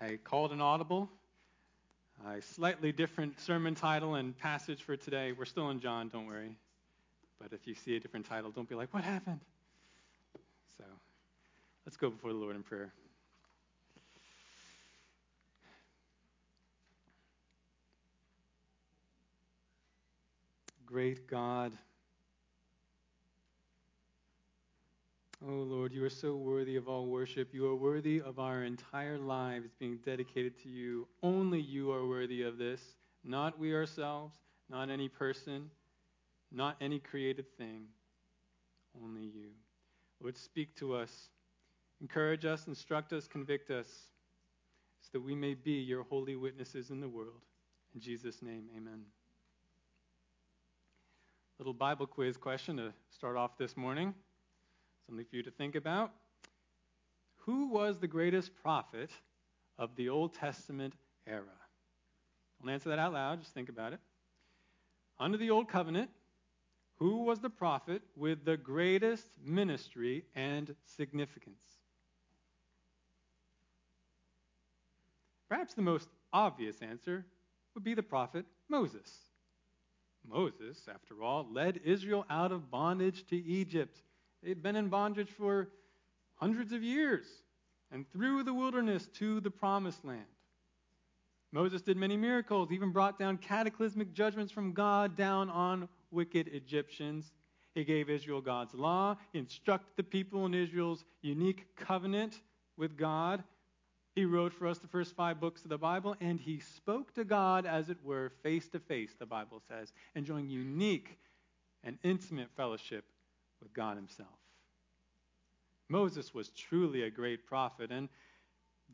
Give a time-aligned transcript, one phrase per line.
[0.00, 1.10] I called an audible.
[2.26, 5.32] A slightly different sermon title and passage for today.
[5.32, 6.56] We're still in John, don't worry.
[7.38, 9.40] But if you see a different title, don't be like, what happened?
[10.76, 10.84] So
[11.86, 12.92] let's go before the Lord in prayer.
[20.86, 21.72] Great God.
[25.42, 27.54] Oh Lord, you are so worthy of all worship.
[27.54, 31.08] You are worthy of our entire lives being dedicated to you.
[31.22, 32.82] Only you are worthy of this,
[33.24, 34.34] not we ourselves,
[34.68, 35.70] not any person,
[36.52, 37.84] not any created thing.
[39.02, 39.48] Only you.
[40.20, 41.10] Lord, speak to us.
[42.02, 43.86] Encourage us, instruct us, convict us,
[45.00, 47.40] so that we may be your holy witnesses in the world.
[47.94, 49.00] In Jesus' name, amen.
[51.58, 54.14] Little Bible quiz question to start off this morning.
[55.10, 56.12] Something for you to think about.
[57.38, 59.10] Who was the greatest prophet
[59.76, 60.94] of the Old Testament
[61.26, 61.42] era?
[62.60, 63.98] Don't answer that out loud, just think about it.
[65.18, 66.10] Under the Old Covenant,
[67.00, 71.64] who was the prophet with the greatest ministry and significance?
[75.48, 77.26] Perhaps the most obvious answer
[77.74, 79.12] would be the prophet Moses.
[80.24, 84.02] Moses, after all, led Israel out of bondage to Egypt
[84.42, 85.68] They'd been in bondage for
[86.36, 87.26] hundreds of years
[87.92, 90.24] and through the wilderness to the promised land.
[91.52, 97.32] Moses did many miracles, even brought down cataclysmic judgments from God down on wicked Egyptians.
[97.74, 102.40] He gave Israel God's law, he instructed the people in Israel's unique covenant
[102.76, 103.42] with God.
[104.14, 107.24] He wrote for us the first five books of the Bible, and he spoke to
[107.24, 111.16] God, as it were, face to face, the Bible says, enjoying unique
[111.84, 113.04] and intimate fellowship
[113.62, 114.28] with God Himself.
[115.88, 118.08] Moses was truly a great prophet, and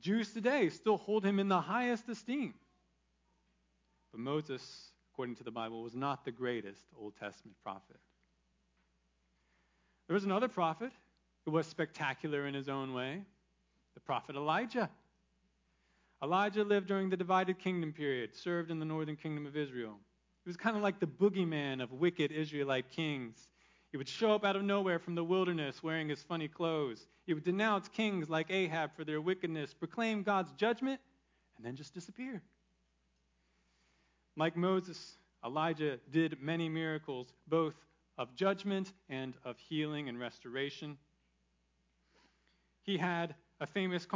[0.01, 2.55] Jews today still hold him in the highest esteem.
[4.13, 7.99] But Moses, according to the Bible, was not the greatest Old Testament prophet.
[10.07, 10.93] There was another prophet
[11.45, 13.23] who was spectacular in his own way
[13.95, 14.91] the prophet Elijah.
[16.23, 19.95] Elijah lived during the divided kingdom period, served in the northern kingdom of Israel.
[20.45, 23.49] He was kind of like the boogeyman of wicked Israelite kings.
[23.97, 27.07] He would show up out of nowhere from the wilderness wearing his funny clothes.
[27.25, 31.01] He would denounce kings like Ahab for their wickedness, proclaim God's judgment,
[31.57, 32.43] and then just disappear.
[34.37, 37.73] Like Moses, Elijah did many miracles, both
[38.19, 40.99] of judgment and of healing and restoration.
[42.83, 44.07] He had a famous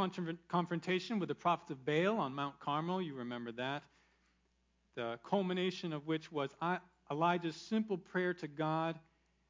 [0.47, 3.01] confrontation with the prophets of Baal on Mount Carmel.
[3.01, 3.81] You remember that.
[4.95, 6.51] The culmination of which was
[7.09, 8.99] Elijah's simple prayer to God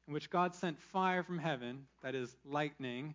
[0.06, 3.14] in which God sent fire from heaven, that is, lightning,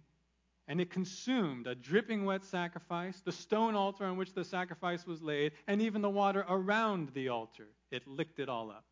[0.67, 5.21] and it consumed a dripping wet sacrifice, the stone altar on which the sacrifice was
[5.21, 7.67] laid, and even the water around the altar.
[7.91, 8.83] It licked it all up.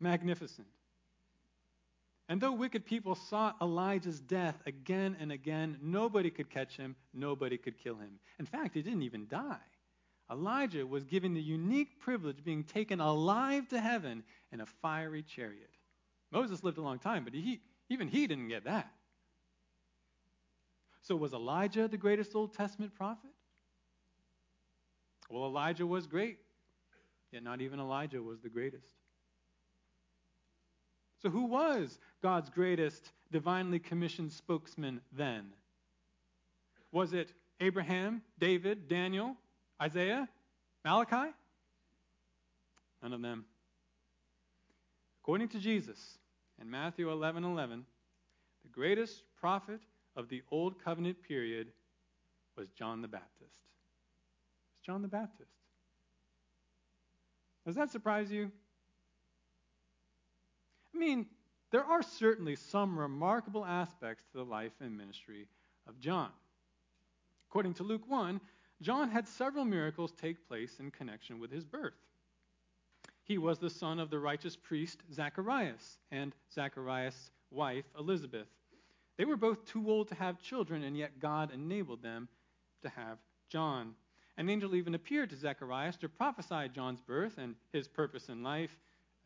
[0.00, 0.66] Magnificent.
[2.28, 7.58] And though wicked people sought Elijah's death again and again, nobody could catch him, nobody
[7.58, 8.18] could kill him.
[8.38, 9.58] In fact, he didn't even die.
[10.30, 15.22] Elijah was given the unique privilege of being taken alive to heaven in a fiery
[15.22, 15.73] chariot.
[16.30, 18.90] Moses lived a long time, but he, even he didn't get that.
[21.02, 23.30] So, was Elijah the greatest Old Testament prophet?
[25.28, 26.38] Well, Elijah was great,
[27.30, 28.94] yet not even Elijah was the greatest.
[31.22, 35.52] So, who was God's greatest divinely commissioned spokesman then?
[36.92, 39.36] Was it Abraham, David, Daniel,
[39.82, 40.28] Isaiah,
[40.84, 41.32] Malachi?
[43.02, 43.44] None of them.
[45.24, 46.18] According to Jesus,
[46.60, 47.86] in Matthew 11 11,
[48.62, 49.80] the greatest prophet
[50.16, 51.68] of the Old Covenant period
[52.58, 53.56] was John the Baptist.
[54.74, 55.48] It's John the Baptist.
[57.64, 58.52] Does that surprise you?
[60.94, 61.24] I mean,
[61.70, 65.48] there are certainly some remarkable aspects to the life and ministry
[65.88, 66.28] of John.
[67.48, 68.42] According to Luke 1,
[68.82, 71.94] John had several miracles take place in connection with his birth.
[73.24, 78.48] He was the son of the righteous priest Zacharias and Zacharias' wife Elizabeth.
[79.16, 82.28] They were both too old to have children, and yet God enabled them
[82.82, 83.18] to have
[83.48, 83.94] John.
[84.36, 88.76] An angel even appeared to Zacharias to prophesy John's birth and his purpose in life.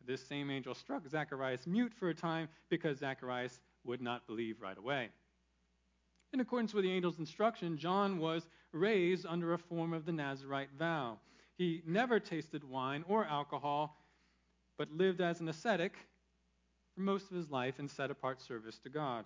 [0.05, 4.77] This same angel struck Zacharias mute for a time because Zacharias would not believe right
[4.77, 5.09] away.
[6.31, 10.69] In accordance with the angel's instruction, John was raised under a form of the Nazarite
[10.77, 11.17] vow.
[11.59, 14.01] He never tasted wine or alcohol,
[14.77, 15.93] but lived as an ascetic
[16.95, 19.25] for most of his life in set apart service to God.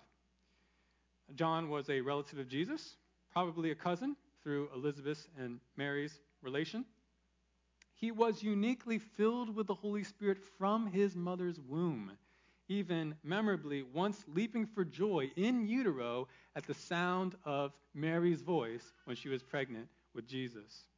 [1.36, 2.96] John was a relative of Jesus,
[3.32, 6.84] probably a cousin, through Elizabeth and Mary's relation.
[7.94, 12.10] He was uniquely filled with the Holy Spirit from his mother's womb,
[12.66, 16.26] even memorably once leaping for joy in utero
[16.56, 19.86] at the sound of Mary's voice when she was pregnant
[20.16, 20.88] with Jesus.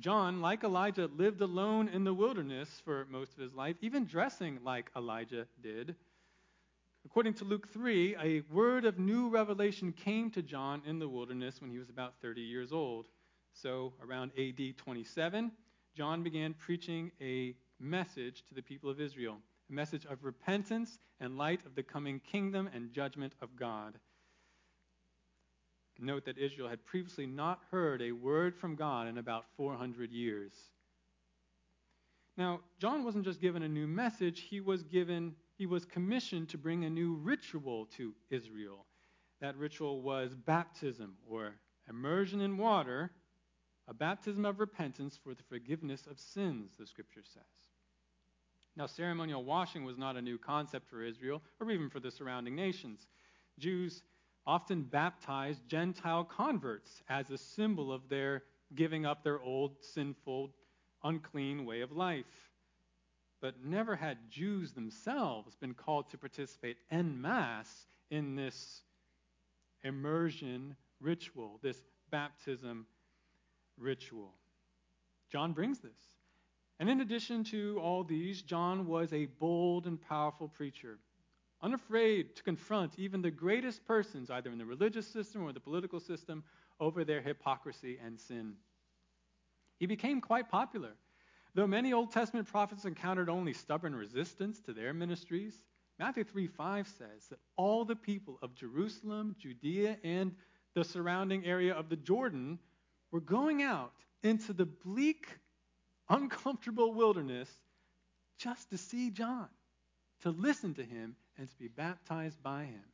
[0.00, 4.60] John, like Elijah, lived alone in the wilderness for most of his life, even dressing
[4.64, 5.96] like Elijah did.
[7.04, 11.60] According to Luke 3, a word of new revelation came to John in the wilderness
[11.60, 13.06] when he was about 30 years old.
[13.52, 15.50] So, around AD 27,
[15.96, 21.36] John began preaching a message to the people of Israel, a message of repentance and
[21.36, 23.98] light of the coming kingdom and judgment of God.
[25.98, 30.52] Note that Israel had previously not heard a word from God in about 400 years.
[32.36, 36.58] Now, John wasn't just given a new message, he was given he was commissioned to
[36.58, 38.86] bring a new ritual to Israel.
[39.40, 41.56] That ritual was baptism, or
[41.88, 43.10] immersion in water,
[43.88, 47.42] a baptism of repentance for the forgiveness of sins, the scripture says.
[48.76, 52.54] Now, ceremonial washing was not a new concept for Israel or even for the surrounding
[52.54, 53.08] nations.
[53.58, 54.04] Jews
[54.48, 58.42] often baptized Gentile converts as a symbol of their
[58.74, 60.50] giving up their old, sinful,
[61.04, 62.48] unclean way of life
[63.40, 68.82] but never had Jews themselves been called to participate en masse in this
[69.84, 71.80] immersion ritual, this
[72.10, 72.86] baptism
[73.76, 74.34] ritual.
[75.30, 76.00] John brings this.
[76.80, 80.98] And in addition to all these, John was a bold and powerful preacher,
[81.62, 86.00] unafraid to confront even the greatest persons, either in the religious system or the political
[86.00, 86.44] system,
[86.80, 88.54] over their hypocrisy and sin.
[89.78, 90.92] He became quite popular
[91.58, 95.54] Though many Old Testament prophets encountered only stubborn resistance to their ministries,
[95.98, 100.36] Matthew 3 5 says that all the people of Jerusalem, Judea, and
[100.74, 102.60] the surrounding area of the Jordan
[103.10, 105.26] were going out into the bleak,
[106.08, 107.48] uncomfortable wilderness
[108.38, 109.48] just to see John,
[110.22, 112.84] to listen to him, and to be baptized by him.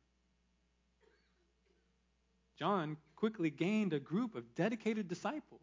[2.57, 5.61] John quickly gained a group of dedicated disciples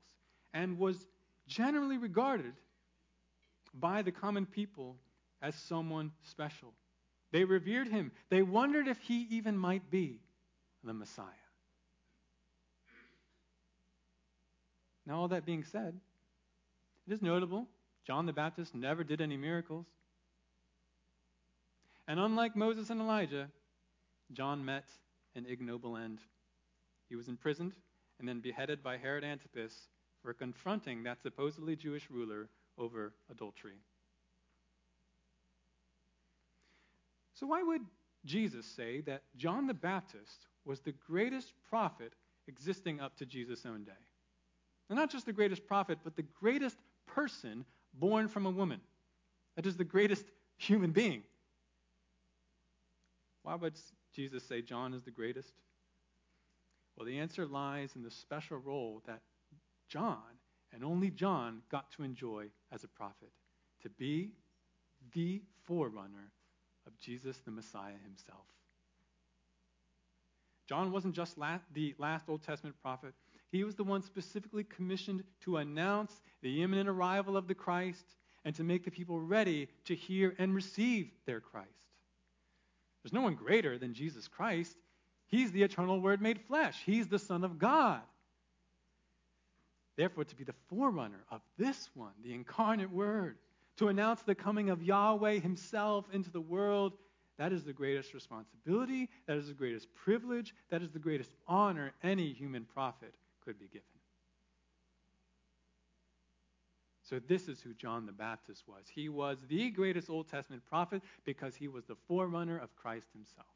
[0.52, 1.06] and was
[1.46, 2.54] generally regarded
[3.72, 4.96] by the common people
[5.40, 6.72] as someone special.
[7.30, 8.12] They revered him.
[8.28, 10.20] They wondered if he even might be
[10.84, 11.26] the Messiah.
[15.06, 15.98] Now, all that being said,
[17.06, 17.66] it is notable
[18.06, 19.86] John the Baptist never did any miracles.
[22.12, 23.48] And unlike Moses and Elijah,
[24.34, 24.84] John met
[25.34, 26.18] an ignoble end.
[27.08, 27.72] He was imprisoned
[28.18, 29.88] and then beheaded by Herod Antipas
[30.20, 33.78] for confronting that supposedly Jewish ruler over adultery.
[37.32, 37.80] So, why would
[38.26, 42.12] Jesus say that John the Baptist was the greatest prophet
[42.46, 43.92] existing up to Jesus' own day?
[44.90, 46.76] And not just the greatest prophet, but the greatest
[47.06, 48.82] person born from a woman.
[49.56, 50.26] That is the greatest
[50.58, 51.22] human being.
[53.42, 53.78] Why would
[54.14, 55.52] Jesus say John is the greatest?
[56.96, 59.22] Well, the answer lies in the special role that
[59.88, 60.20] John
[60.72, 63.30] and only John got to enjoy as a prophet
[63.82, 64.30] to be
[65.12, 66.30] the forerunner
[66.86, 68.46] of Jesus the Messiah himself.
[70.68, 71.36] John wasn't just
[71.74, 73.14] the last Old Testament prophet,
[73.50, 78.54] he was the one specifically commissioned to announce the imminent arrival of the Christ and
[78.54, 81.68] to make the people ready to hear and receive their Christ.
[83.02, 84.76] There's no one greater than Jesus Christ.
[85.26, 88.02] He's the eternal Word made flesh, He's the Son of God.
[89.96, 93.36] Therefore, to be the forerunner of this one, the incarnate Word,
[93.76, 96.94] to announce the coming of Yahweh Himself into the world,
[97.38, 101.92] that is the greatest responsibility, that is the greatest privilege, that is the greatest honor
[102.02, 103.91] any human prophet could be given.
[107.12, 108.86] So, this is who John the Baptist was.
[108.88, 113.46] He was the greatest Old Testament prophet because he was the forerunner of Christ himself.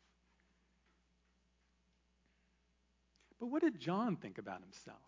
[3.41, 5.01] But what did John think about himself?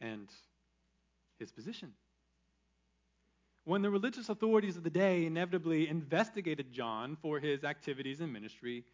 [0.00, 0.28] and
[1.38, 1.92] his position.
[3.64, 8.84] When the religious authorities of the day inevitably investigated John for his activities in ministry,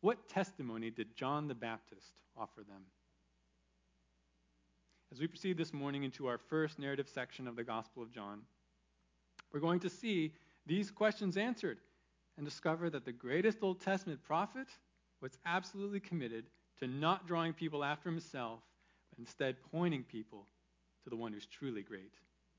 [0.00, 2.82] what testimony did John the Baptist offer them?
[5.12, 8.40] As we proceed this morning into our first narrative section of the Gospel of John,
[9.52, 10.32] we're going to see
[10.64, 11.76] these questions answered
[12.38, 14.68] and discover that the greatest Old Testament prophet
[15.20, 16.46] was absolutely committed
[16.78, 18.60] to not drawing people after himself,
[19.10, 20.46] but instead pointing people
[21.04, 22.14] to the one who's truly great,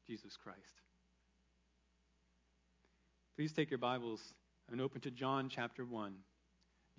[0.06, 0.60] Jesus Christ.
[3.36, 4.36] Please take your Bibles
[4.72, 6.14] and open to John chapter 1.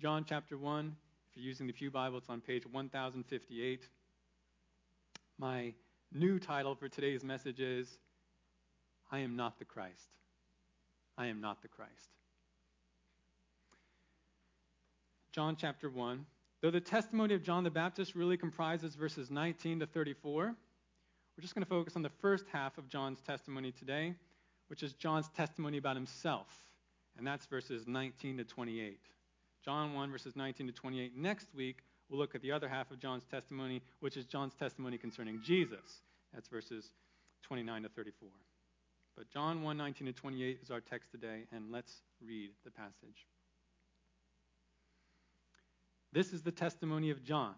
[0.01, 0.93] John chapter 1,
[1.29, 3.87] if you're using the Pew Bible, it's on page 1058.
[5.37, 5.73] My
[6.13, 7.89] new title for today's message is
[9.11, 10.15] I am not the Christ.
[11.17, 11.91] I am not the Christ.
[15.33, 16.25] John chapter 1.
[16.61, 21.53] Though the testimony of John the Baptist really comprises verses 19 to 34, we're just
[21.53, 24.15] going to focus on the first half of John's testimony today,
[24.69, 26.47] which is John's testimony about himself.
[27.17, 28.99] And that's verses 19 to 28.
[29.65, 31.17] John 1, verses 19 to 28.
[31.17, 34.97] Next week, we'll look at the other half of John's testimony, which is John's testimony
[34.97, 36.01] concerning Jesus.
[36.33, 36.91] That's verses
[37.43, 38.29] 29 to 34.
[39.15, 43.27] But John 1, 19 to 28 is our text today, and let's read the passage.
[46.11, 47.55] This is the testimony of John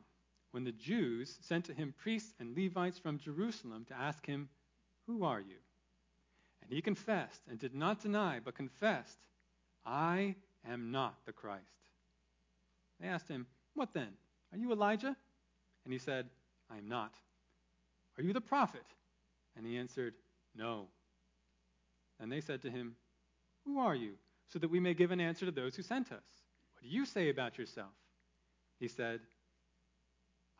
[0.51, 4.49] when the Jews sent to him priests and Levites from Jerusalem to ask him,
[5.05, 5.57] Who are you?
[6.61, 9.19] And he confessed and did not deny, but confessed,
[9.85, 10.35] I
[10.67, 11.63] am not the Christ.
[12.99, 14.09] They asked him, What then?
[14.51, 15.15] Are you Elijah?
[15.83, 16.27] And he said,
[16.69, 17.13] I am not.
[18.17, 18.83] Are you the prophet?
[19.55, 20.13] And he answered,
[20.55, 20.87] No.
[22.19, 22.95] And they said to him,
[23.65, 24.13] Who are you?
[24.49, 26.23] So that we may give an answer to those who sent us.
[26.73, 27.93] What do you say about yourself?
[28.79, 29.19] He said,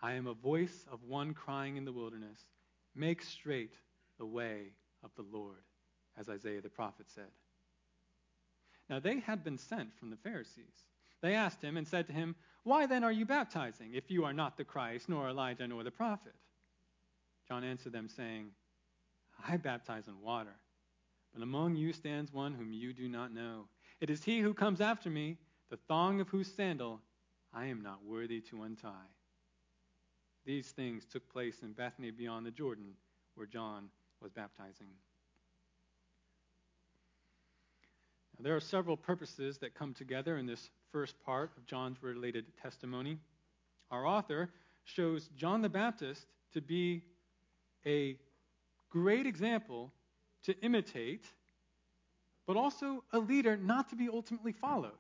[0.01, 2.39] I am a voice of one crying in the wilderness,
[2.96, 3.74] Make straight
[4.17, 5.63] the way of the Lord,
[6.17, 7.32] as Isaiah the prophet said.
[8.89, 10.86] Now they had been sent from the Pharisees.
[11.22, 12.36] They asked him and said to him,
[12.67, 15.89] Why then are you baptizing, if you are not the Christ, nor Elijah, nor the
[15.89, 16.33] prophet?
[17.47, 18.47] John answered them, saying,
[19.47, 20.53] I baptize in water,
[21.33, 23.69] but among you stands one whom you do not know.
[24.01, 25.38] It is he who comes after me,
[25.69, 27.00] the thong of whose sandal
[27.53, 29.13] I am not worthy to untie.
[30.45, 32.95] These things took place in Bethany beyond the Jordan,
[33.36, 33.88] where John
[34.21, 34.89] was baptizing.
[38.38, 42.46] Now, there are several purposes that come together in this first part of John's related
[42.62, 43.17] testimony.
[43.91, 44.50] Our author
[44.84, 47.01] shows John the Baptist to be
[47.86, 48.17] a
[48.89, 49.91] great example
[50.44, 51.25] to imitate,
[52.46, 54.91] but also a leader not to be ultimately followed.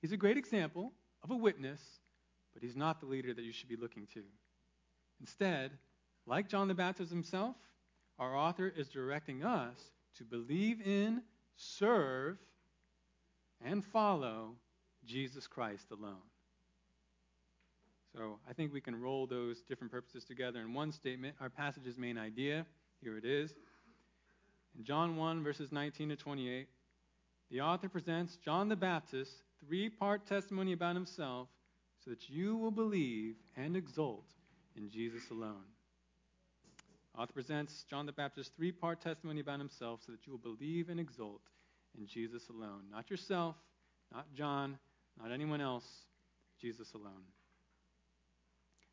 [0.00, 1.80] He's a great example of a witness,
[2.54, 4.22] but he's not the leader that you should be looking to.
[5.20, 5.72] Instead,
[6.26, 7.56] like John the Baptist himself,
[8.18, 9.76] our author is directing us
[10.16, 11.22] to believe in,
[11.56, 12.38] serve,
[13.62, 14.56] and follow
[15.10, 16.22] Jesus Christ alone.
[18.14, 21.34] So I think we can roll those different purposes together in one statement.
[21.40, 22.64] Our passage's main idea,
[23.02, 23.52] here it is.
[24.78, 26.68] In John 1, verses 19 to 28,
[27.50, 31.48] the author presents John the Baptist's three part testimony about himself
[32.04, 34.26] so that you will believe and exult
[34.76, 35.64] in Jesus alone.
[37.18, 40.88] Author presents John the Baptist's three part testimony about himself so that you will believe
[40.88, 41.42] and exult
[41.98, 42.84] in Jesus alone.
[42.92, 43.56] Not yourself,
[44.14, 44.78] not John,
[45.22, 45.84] not anyone else,
[46.60, 47.24] Jesus alone.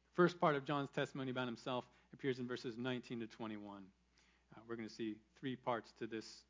[0.10, 3.84] The first part of John's testimony about himself appears in verses 19 to 21.
[4.56, 6.44] Uh, we're going to see three parts to this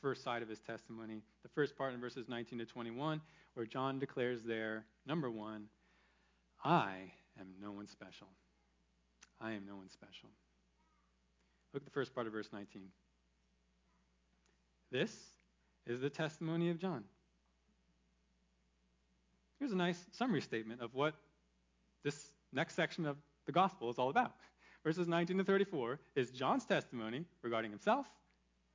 [0.00, 1.22] first side of his testimony.
[1.42, 3.20] The first part in verses 19 to 21,
[3.54, 5.66] where John declares there, number one,
[6.64, 8.28] I am no one special.
[9.40, 10.28] I am no one special.
[11.72, 12.82] Look at the first part of verse 19.
[14.90, 15.16] This
[15.86, 17.04] is the testimony of John.
[19.62, 21.14] Here's a nice summary statement of what
[22.02, 23.16] this next section of
[23.46, 24.32] the gospel is all about.
[24.84, 28.06] Verses 19 to 34 is John's testimony regarding himself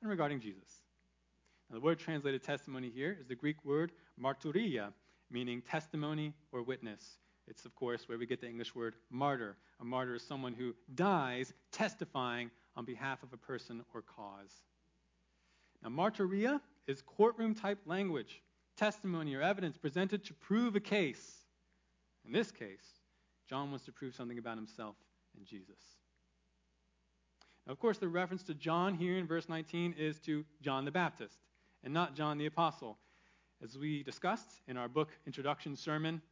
[0.00, 0.80] and regarding Jesus.
[1.68, 4.94] Now, the word translated testimony here is the Greek word marturia,
[5.30, 7.18] meaning testimony or witness.
[7.46, 9.58] It's, of course, where we get the English word martyr.
[9.82, 14.62] A martyr is someone who dies testifying on behalf of a person or cause.
[15.82, 18.40] Now, martyria is courtroom type language,
[18.78, 21.44] testimony or evidence presented to prove a case.
[22.24, 23.00] In this case,
[23.48, 24.94] John wants to prove something about himself
[25.36, 25.80] and Jesus.
[27.66, 30.90] Now, of course, the reference to John here in verse 19 is to John the
[30.90, 31.38] Baptist
[31.84, 32.96] and not John the Apostle.
[33.62, 36.22] As we discussed in our book introduction sermon,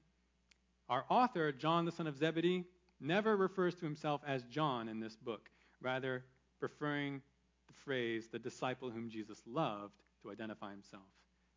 [0.88, 2.64] our author, John the son of Zebedee,
[3.00, 5.50] never refers to himself as John in this book,
[5.82, 6.24] rather,
[6.60, 7.20] preferring
[7.66, 11.02] the phrase, the disciple whom Jesus loved, to identify himself.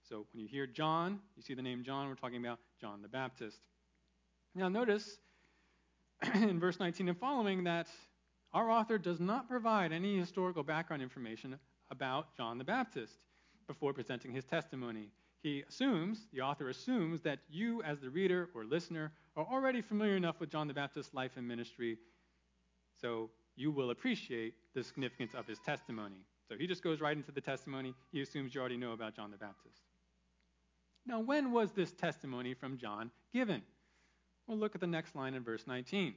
[0.10, 3.08] So when you hear John, you see the name John, we're talking about John the
[3.08, 3.60] Baptist.
[4.56, 5.20] Now, notice
[6.34, 7.88] in verse 19 and following that
[8.52, 11.60] our author does not provide any historical background information
[11.92, 13.14] about John the Baptist
[13.68, 15.12] before presenting his testimony
[15.42, 20.18] he assumes, the author assumes, that you, as the reader or listener, are already familiar
[20.18, 21.98] enough with John the Baptist's life and ministry,
[23.00, 26.26] so you will appreciate the significance of his testimony.
[26.48, 27.94] So he just goes right into the testimony.
[28.12, 29.82] He assumes you already know about John the Baptist.
[31.10, 33.64] Now, when was this testimony from John given?
[34.46, 36.14] Well, look at the next line in verse 19.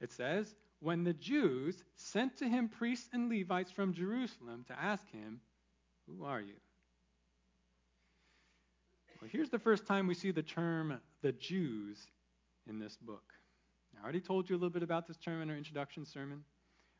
[0.00, 5.04] It says, when the Jews sent to him priests and Levites from Jerusalem to ask
[5.10, 5.40] him,
[6.06, 6.54] Who are you?
[9.20, 12.06] Well, here's the first time we see the term the Jews
[12.68, 13.32] in this book.
[13.98, 16.44] I already told you a little bit about this term in our introduction sermon.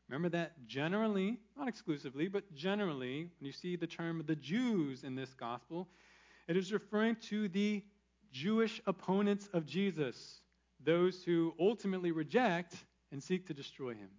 [0.09, 5.15] Remember that generally, not exclusively, but generally, when you see the term the Jews in
[5.15, 5.87] this gospel,
[6.47, 7.83] it is referring to the
[8.31, 10.41] Jewish opponents of Jesus,
[10.83, 12.75] those who ultimately reject
[13.11, 14.09] and seek to destroy him.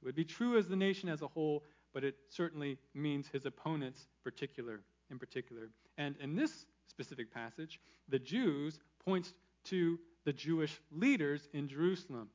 [0.00, 3.46] It would be true as the nation as a whole, but it certainly means his
[3.46, 4.80] opponents particular
[5.10, 5.70] in particular.
[5.98, 9.34] And in this specific passage, the Jews points
[9.64, 12.28] to the Jewish leaders in Jerusalem.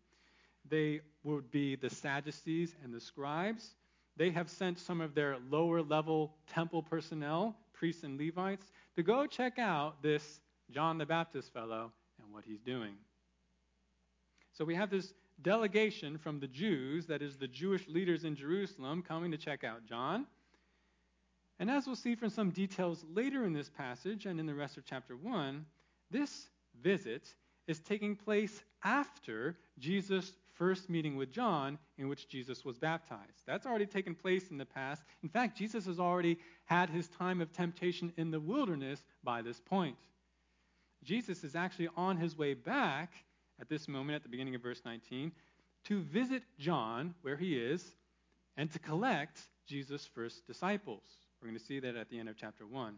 [0.67, 3.75] They would be the Sadducees and the scribes.
[4.17, 8.65] They have sent some of their lower level temple personnel, priests and Levites,
[8.97, 12.95] to go check out this John the Baptist fellow and what he's doing.
[14.51, 19.01] So we have this delegation from the Jews, that is, the Jewish leaders in Jerusalem,
[19.01, 20.27] coming to check out John.
[21.59, 24.75] And as we'll see from some details later in this passage and in the rest
[24.75, 25.65] of chapter 1,
[26.11, 26.49] this
[26.81, 27.33] visit
[27.67, 33.41] is taking place after Jesus' first meeting with John, in which Jesus was baptized.
[33.47, 35.01] That's already taken place in the past.
[35.23, 39.59] In fact, Jesus has already had his time of temptation in the wilderness by this
[39.59, 39.95] point.
[41.03, 43.13] Jesus is actually on his way back
[43.59, 45.31] at this moment, at the beginning of verse 19,
[45.85, 47.95] to visit John, where he is,
[48.57, 51.03] and to collect Jesus' first disciples.
[51.41, 52.95] We're going to see that at the end of chapter 1.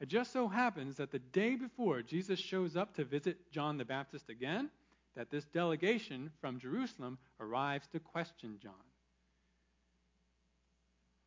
[0.00, 3.84] It just so happens that the day before Jesus shows up to visit John the
[3.84, 4.70] Baptist again,
[5.18, 8.72] that this delegation from Jerusalem arrives to question John.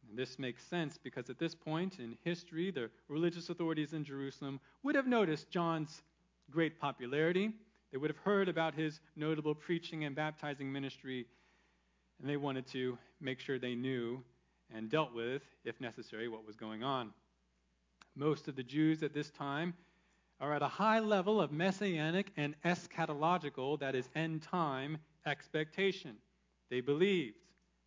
[0.07, 4.61] And this makes sense because at this point in history, the religious authorities in Jerusalem
[4.83, 6.03] would have noticed John's
[6.49, 7.51] great popularity.
[7.91, 11.25] They would have heard about his notable preaching and baptizing ministry,
[12.21, 14.23] and they wanted to make sure they knew
[14.73, 17.11] and dealt with, if necessary, what was going on.
[18.15, 19.73] Most of the Jews at this time
[20.41, 26.15] are at a high level of messianic and eschatological, that is, end time, expectation.
[26.71, 27.35] They believed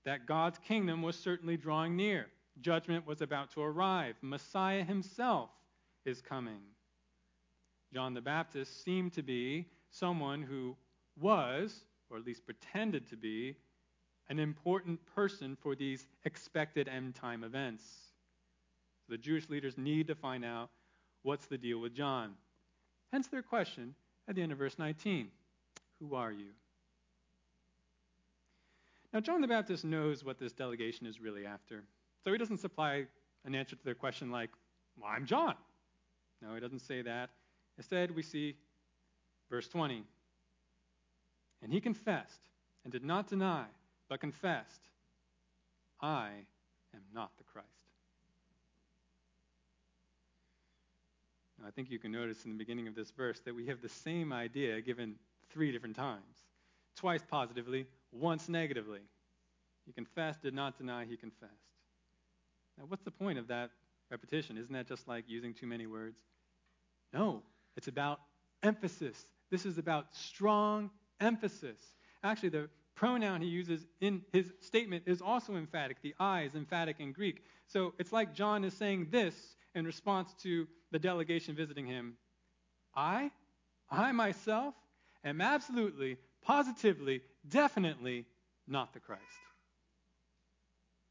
[0.04, 2.28] that God's kingdom was certainly drawing near.
[2.60, 4.14] Judgment was about to arrive.
[4.22, 5.50] Messiah himself
[6.04, 6.60] is coming.
[7.92, 10.76] John the Baptist seemed to be someone who
[11.20, 13.56] was, or at least pretended to be,
[14.28, 17.84] an important person for these expected end time events.
[19.08, 20.70] The Jewish leaders need to find out
[21.22, 22.34] what's the deal with John.
[23.14, 23.94] Hence their question
[24.26, 25.28] at the end of verse 19
[26.00, 26.50] Who are you?
[29.12, 31.84] Now, John the Baptist knows what this delegation is really after.
[32.24, 33.04] So he doesn't supply
[33.44, 34.50] an answer to their question like,
[35.00, 35.54] Well, I'm John.
[36.42, 37.30] No, he doesn't say that.
[37.78, 38.56] Instead, we see
[39.48, 40.02] verse 20.
[41.62, 42.40] And he confessed
[42.82, 43.66] and did not deny
[44.08, 44.88] but confessed,
[46.00, 46.30] I
[46.92, 47.68] am not the Christ.
[51.53, 53.80] Now, I think you can notice in the beginning of this verse that we have
[53.80, 55.14] the same idea given
[55.50, 56.44] three different times
[56.96, 59.00] twice positively, once negatively.
[59.86, 61.52] He confessed, did not deny, he confessed.
[62.78, 63.70] Now, what's the point of that
[64.10, 64.56] repetition?
[64.58, 66.18] Isn't that just like using too many words?
[67.12, 67.42] No,
[67.76, 68.20] it's about
[68.62, 69.26] emphasis.
[69.50, 71.78] This is about strong emphasis.
[72.22, 75.98] Actually, the pronoun he uses in his statement is also emphatic.
[76.02, 77.44] The I is emphatic in Greek.
[77.66, 79.34] So it's like John is saying this
[79.74, 82.14] in response to the delegation visiting him
[82.94, 83.32] I,
[83.90, 84.74] I myself,
[85.24, 88.26] am absolutely, positively, definitely
[88.68, 89.22] not the Christ.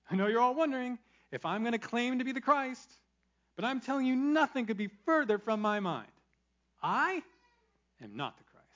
[0.10, 0.98] I know you're all wondering
[1.34, 2.93] if I'm going to claim to be the Christ,
[3.58, 6.08] but I'm telling you nothing could be further from my mind.
[6.82, 7.22] I
[8.02, 8.67] am not the Christ.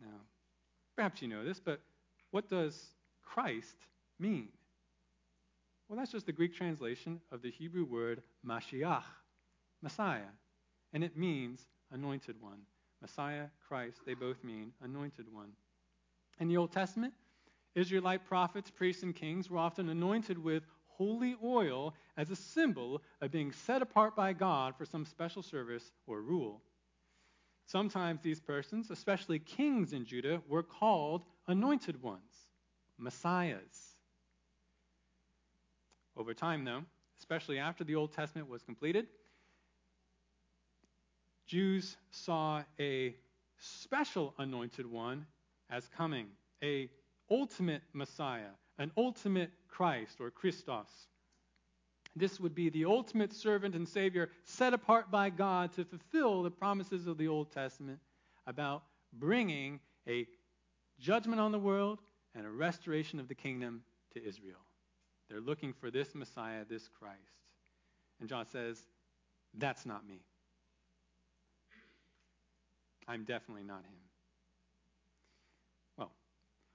[0.00, 0.20] Now,
[0.96, 1.82] Perhaps you know this, but
[2.30, 2.86] what does
[3.22, 3.76] Christ
[4.18, 4.48] mean?
[5.88, 9.04] Well, that's just the Greek translation of the Hebrew word Mashiach,
[9.82, 10.32] Messiah.
[10.92, 12.60] And it means anointed one.
[13.00, 15.52] Messiah, Christ, they both mean anointed one.
[16.40, 17.14] In the Old Testament,
[17.74, 23.30] Israelite prophets, priests, and kings were often anointed with holy oil as a symbol of
[23.30, 26.62] being set apart by God for some special service or rule.
[27.66, 32.48] Sometimes these persons, especially kings in Judah, were called anointed ones,
[32.98, 33.95] messiahs.
[36.16, 36.82] Over time, though,
[37.18, 39.06] especially after the Old Testament was completed,
[41.46, 43.14] Jews saw a
[43.58, 45.26] special anointed one
[45.70, 46.26] as coming,
[46.62, 46.90] a
[47.30, 50.88] ultimate Messiah, an ultimate Christ or Christos.
[52.14, 56.50] This would be the ultimate servant and Savior set apart by God to fulfill the
[56.50, 58.00] promises of the Old Testament
[58.46, 60.26] about bringing a
[60.98, 62.00] judgment on the world
[62.34, 63.82] and a restoration of the kingdom
[64.14, 64.65] to Israel.
[65.28, 67.20] They're looking for this Messiah, this Christ.
[68.20, 68.78] And John says,
[69.54, 70.20] That's not me.
[73.08, 73.98] I'm definitely not him.
[75.96, 76.10] Well,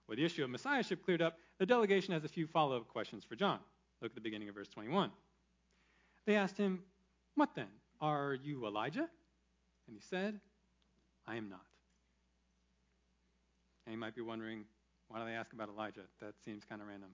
[0.07, 3.23] with the issue of messiahship cleared up, the delegation has a few follow up questions
[3.23, 3.59] for John.
[4.01, 5.11] Look at the beginning of verse 21.
[6.25, 6.83] They asked him,
[7.35, 7.67] What then?
[7.99, 9.07] Are you Elijah?
[9.87, 10.39] And he said,
[11.27, 11.65] I am not.
[13.85, 14.65] And you might be wondering,
[15.11, 16.03] why do they ask about Elijah?
[16.21, 17.09] That seems kind of random.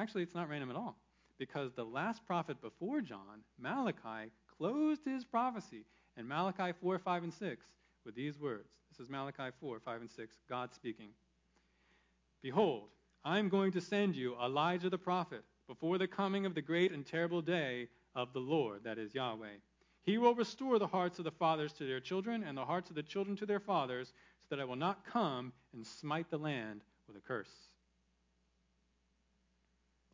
[0.00, 0.96] Actually, it's not random at all,
[1.38, 5.84] because the last prophet before John, Malachi, closed his prophecy
[6.16, 7.66] in Malachi 4, 5, and 6
[8.06, 8.70] with these words.
[8.90, 11.10] This is Malachi 4, 5, and 6, God speaking.
[12.42, 12.88] Behold,
[13.26, 17.04] I'm going to send you Elijah the prophet before the coming of the great and
[17.04, 19.58] terrible day of the Lord, that is Yahweh.
[20.02, 22.96] He will restore the hearts of the fathers to their children and the hearts of
[22.96, 24.14] the children to their fathers,
[24.48, 27.68] so that I will not come and smite the land with a curse.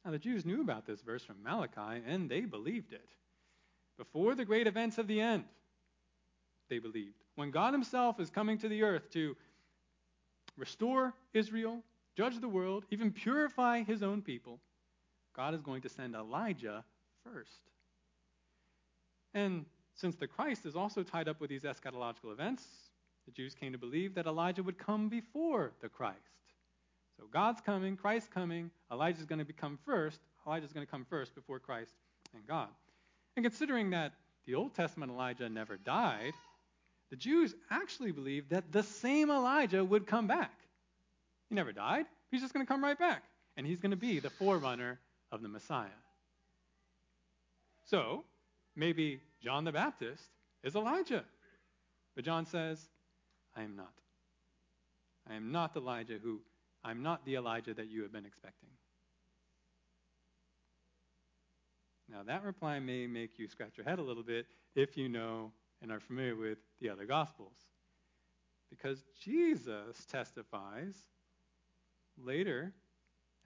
[0.06, 3.08] Now, the Jews knew about this verse from Malachi, and they believed it.
[3.98, 5.42] Before the great events of the end,
[6.70, 7.24] they believed.
[7.34, 9.36] When God Himself is coming to the earth to
[10.56, 11.82] restore Israel,
[12.16, 14.60] judge the world, even purify His own people,
[15.34, 16.84] God is going to send Elijah
[17.24, 17.62] first.
[19.34, 19.66] And
[19.96, 22.62] since the Christ is also tied up with these eschatological events,
[23.24, 26.35] the Jews came to believe that Elijah would come before the Christ.
[27.18, 30.20] So God's coming, Christ's coming, Elijah's going to become first.
[30.46, 31.92] Elijah's going to come first before Christ
[32.34, 32.68] and God.
[33.36, 34.12] And considering that
[34.46, 36.32] the Old Testament Elijah never died,
[37.10, 40.52] the Jews actually believed that the same Elijah would come back.
[41.48, 42.06] He never died.
[42.30, 43.22] He's just going to come right back.
[43.56, 44.98] And he's going to be the forerunner
[45.32, 45.88] of the Messiah.
[47.84, 48.24] So,
[48.74, 50.22] maybe John the Baptist
[50.64, 51.24] is Elijah.
[52.14, 52.80] But John says,
[53.54, 53.92] I am not.
[55.28, 56.40] I am not Elijah who,
[56.86, 58.68] I'm not the Elijah that you have been expecting.
[62.08, 64.46] Now, that reply may make you scratch your head a little bit
[64.76, 65.50] if you know
[65.82, 67.56] and are familiar with the other Gospels.
[68.70, 70.94] Because Jesus testifies
[72.16, 72.72] later,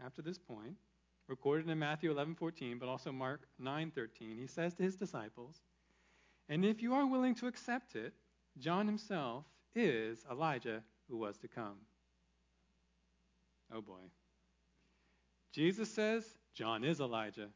[0.04, 0.76] after this point,
[1.26, 5.62] recorded in Matthew 11:14, but also Mark 9:13, he says to his disciples,
[6.50, 8.12] "And if you are willing to accept it,
[8.58, 11.86] John himself is Elijah who was to come."
[13.74, 14.00] Oh boy.
[15.52, 17.48] Jesus says John is Elijah,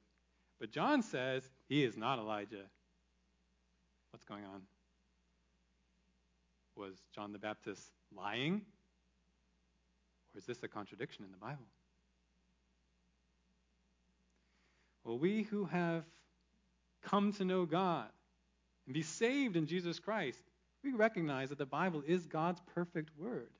[0.61, 2.65] but John says he is not Elijah.
[4.11, 4.63] What's going on?
[6.77, 7.83] Was John the Baptist
[8.17, 8.63] lying?
[10.35, 11.67] Or is this a contradiction in the Bible?
[15.05, 16.05] Well, we who have
[17.03, 18.09] come to know God
[18.87, 20.43] and be saved in Jesus Christ,
[20.83, 23.51] we recognize that the Bible is God's perfect word.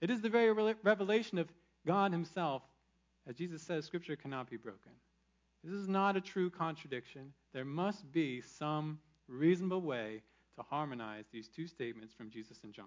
[0.00, 1.48] It is the very revelation of
[1.86, 2.62] God Himself.
[3.26, 4.92] As Jesus says, Scripture cannot be broken.
[5.64, 7.32] This is not a true contradiction.
[7.52, 10.22] There must be some reasonable way
[10.56, 12.86] to harmonize these two statements from Jesus and John.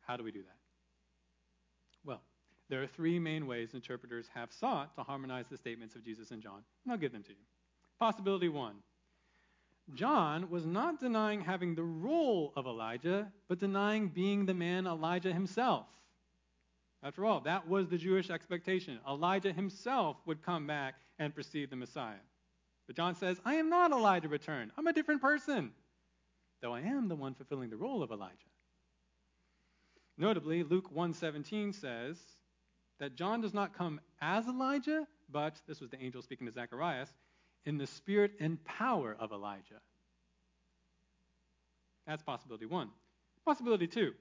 [0.00, 0.56] How do we do that?
[2.04, 2.20] Well,
[2.68, 6.42] there are three main ways interpreters have sought to harmonize the statements of Jesus and
[6.42, 7.44] John, and I'll give them to you.
[7.98, 8.76] Possibility one
[9.94, 15.32] John was not denying having the role of Elijah, but denying being the man Elijah
[15.32, 15.86] himself.
[17.02, 18.98] After all, that was the Jewish expectation.
[19.08, 22.20] Elijah himself would come back and precede the Messiah.
[22.86, 24.72] But John says, I am not Elijah returned.
[24.76, 25.72] I'm a different person,
[26.60, 28.36] though I am the one fulfilling the role of Elijah.
[30.18, 32.18] Notably, Luke 1:17 says
[32.98, 37.14] that John does not come as Elijah, but this was the angel speaking to Zacharias,
[37.64, 39.80] in the spirit and power of Elijah.
[42.06, 42.88] That's possibility 1.
[43.44, 44.12] Possibility 2.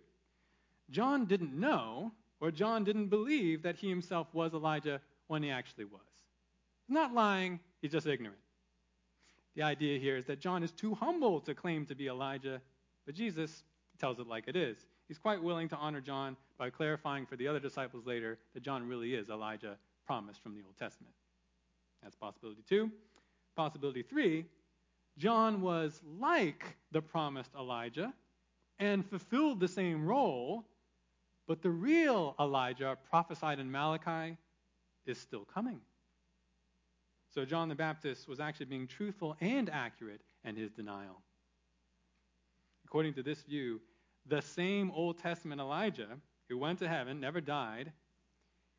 [0.89, 5.85] John didn't know or John didn't believe that he himself was Elijah when he actually
[5.85, 6.01] was.
[6.87, 8.39] He's not lying, he's just ignorant.
[9.55, 12.61] The idea here is that John is too humble to claim to be Elijah,
[13.05, 13.63] but Jesus
[13.99, 14.77] tells it like it is.
[15.07, 18.87] He's quite willing to honor John by clarifying for the other disciples later that John
[18.87, 21.13] really is Elijah promised from the Old Testament.
[22.03, 22.91] That's possibility two.
[23.55, 24.45] Possibility three
[25.17, 28.13] John was like the promised Elijah
[28.79, 30.65] and fulfilled the same role,
[31.45, 34.37] but the real Elijah prophesied in Malachi
[35.05, 35.81] is still coming.
[37.33, 41.21] So John the Baptist was actually being truthful and accurate in his denial.
[42.85, 43.81] According to this view,
[44.25, 47.91] the same Old Testament Elijah who went to heaven, never died,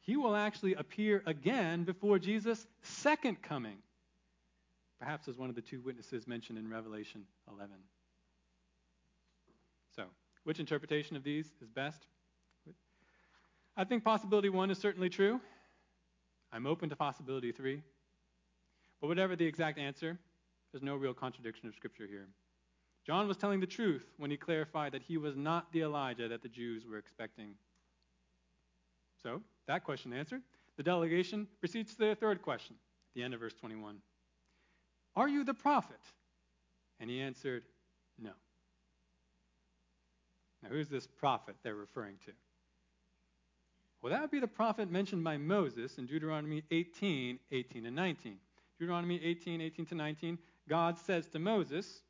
[0.01, 3.79] he will actually appear again before Jesus' second coming,
[5.01, 7.75] perhaps as one of the two witnesses mentioned in Revelation 11.
[9.97, 10.05] So,
[10.45, 12.07] which interpretation of these is best?
[13.77, 15.41] I think possibility one is certainly true.
[16.53, 17.83] I'm open to possibility three.
[19.01, 20.19] But whatever the exact answer,
[20.71, 22.29] there's no real contradiction of Scripture here.
[23.07, 26.43] John was telling the truth when he clarified that he was not the Elijah that
[26.43, 27.55] the Jews were expecting.
[29.23, 30.43] So, that question answered.
[30.77, 32.77] The delegation proceeds to their third question,
[33.15, 33.97] the end of verse 21.
[35.17, 36.01] Are you the prophet?
[36.99, 37.65] And he answered,
[38.19, 38.33] No.
[40.63, 42.33] Now, who's this prophet they're referring to?
[44.03, 48.37] Well, that would be the prophet mentioned by Moses in Deuteronomy 18, 18 and 19.
[48.79, 52.03] Deuteronomy 18, 18 to 19, God says to Moses,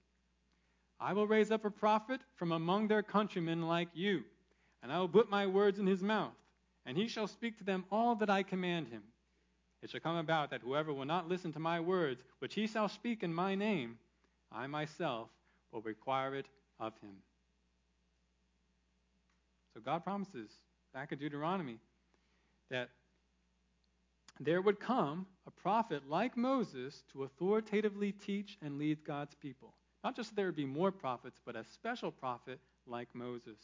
[1.01, 4.23] I will raise up a prophet from among their countrymen like you,
[4.83, 6.37] and I will put my words in his mouth,
[6.87, 9.03] and he shall speak to them all that I command him.
[9.83, 12.89] It shall come about that whoever will not listen to my words, which he shall
[12.89, 13.99] speak in my name,
[14.53, 15.29] I myself
[15.73, 16.47] will require it
[16.79, 17.17] of him.
[19.75, 20.51] So God promises
[20.93, 21.79] back in Deuteronomy
[22.71, 22.91] that
[24.39, 29.75] there would come a prophet like Moses to authoritatively teach and lead God's people.
[30.03, 33.59] Not just that there would be more prophets, but a special prophet like Moses.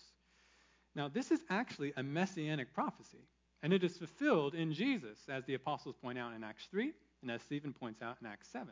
[0.94, 3.26] Now, this is actually a messianic prophecy,
[3.62, 6.92] and it is fulfilled in Jesus, as the apostles point out in Acts 3,
[7.22, 8.68] and as Stephen points out in Acts 7.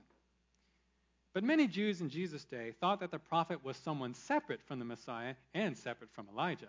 [1.33, 4.85] But many Jews in Jesus' day thought that the prophet was someone separate from the
[4.85, 6.69] Messiah and separate from Elijah.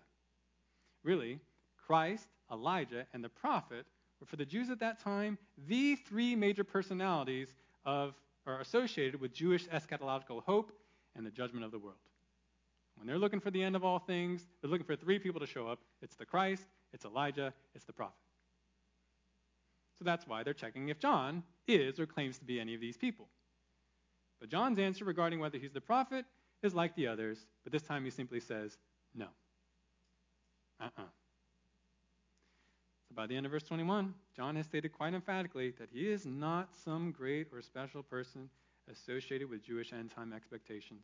[1.03, 1.39] Really,
[1.85, 3.85] Christ, Elijah, and the prophet
[4.19, 7.53] were for the Jews at that time the three major personalities
[7.85, 8.15] of
[8.47, 10.71] or associated with Jewish eschatological hope
[11.15, 11.97] and the judgment of the world.
[12.97, 15.47] When they're looking for the end of all things, they're looking for three people to
[15.47, 15.79] show up.
[16.01, 16.63] It's the Christ,
[16.95, 18.15] it's Elijah, it's the prophet.
[19.99, 22.95] So that's why they're checking if John is or claims to be any of these
[22.95, 23.27] people.
[24.39, 26.25] But John's answer regarding whether he's the prophet
[26.63, 28.77] is like the others, but this time he simply says,
[29.13, 29.27] no.
[30.79, 31.01] Uh uh-uh.
[31.01, 31.07] uh
[33.09, 36.25] So by the end of verse 21, John has stated quite emphatically that he is
[36.25, 38.49] not some great or special person
[38.89, 41.03] associated with Jewish end time expectations.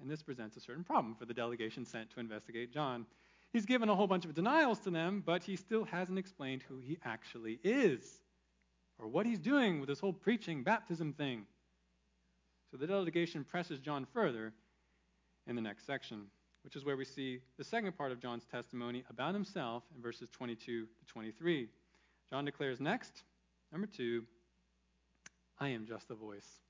[0.00, 3.04] And this presents a certain problem for the delegation sent to investigate John.
[3.52, 6.78] He's given a whole bunch of denials to them, but he still hasn't explained who
[6.78, 8.20] he actually is
[8.98, 11.46] or what he's doing with this whole preaching baptism thing.
[12.70, 14.52] So the delegation presses John further
[15.46, 16.26] in the next section,
[16.62, 20.28] which is where we see the second part of John's testimony about himself in verses
[20.30, 21.68] 22 to 23.
[22.30, 23.22] John declares next,
[23.72, 24.24] number two,
[25.58, 26.60] I am just a voice.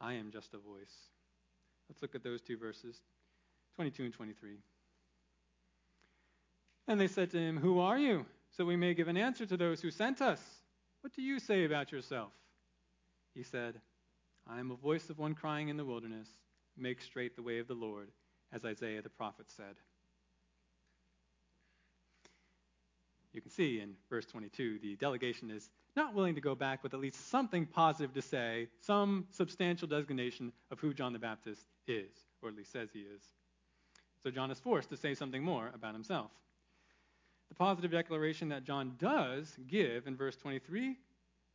[0.00, 1.08] I am just a voice.
[1.88, 3.00] Let's look at those two verses,
[3.76, 4.58] 22 and 23.
[6.86, 8.26] And they said to him, Who are you?
[8.56, 10.40] So we may give an answer to those who sent us.
[11.00, 12.32] What do you say about yourself?
[13.34, 13.80] He said,
[14.48, 16.28] I am a voice of one crying in the wilderness,
[16.76, 18.10] Make straight the way of the Lord,
[18.52, 19.76] as Isaiah the prophet said.
[23.32, 26.94] You can see in verse 22, the delegation is not willing to go back with
[26.94, 32.10] at least something positive to say, some substantial designation of who John the Baptist is,
[32.42, 33.22] or at least says he is.
[34.22, 36.30] So John is forced to say something more about himself.
[37.54, 40.96] The positive declaration that John does give in verse 23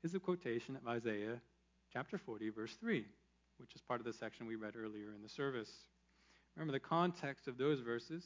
[0.02, 1.42] is a quotation of Isaiah
[1.92, 3.04] chapter 40, verse 3,
[3.58, 5.70] which is part of the section we read earlier in the service.
[6.56, 8.24] Remember, the context of those verses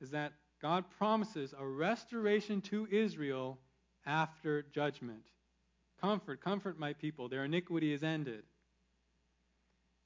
[0.00, 3.58] is that God promises a restoration to Israel
[4.06, 5.26] after judgment.
[6.00, 8.44] Comfort, comfort my people, their iniquity is ended.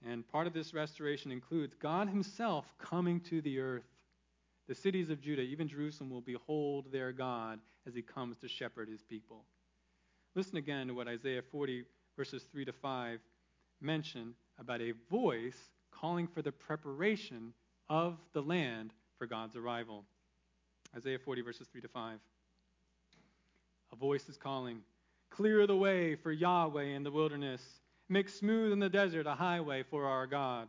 [0.04, 3.93] And part of this restoration includes God Himself coming to the earth.
[4.66, 8.88] The cities of Judah, even Jerusalem, will behold their God as he comes to shepherd
[8.88, 9.44] his people.
[10.34, 11.84] Listen again to what Isaiah 40,
[12.16, 13.20] verses 3 to 5,
[13.80, 15.58] mention about a voice
[15.90, 17.52] calling for the preparation
[17.88, 20.04] of the land for God's arrival.
[20.96, 22.18] Isaiah 40, verses 3 to 5.
[23.92, 24.80] A voice is calling,
[25.30, 27.62] Clear the way for Yahweh in the wilderness.
[28.08, 30.68] Make smooth in the desert a highway for our God.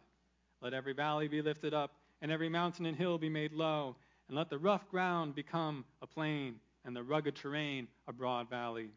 [0.61, 3.95] Let every valley be lifted up and every mountain and hill be made low,
[4.27, 8.89] and let the rough ground become a plain, and the rugged terrain a broad valley.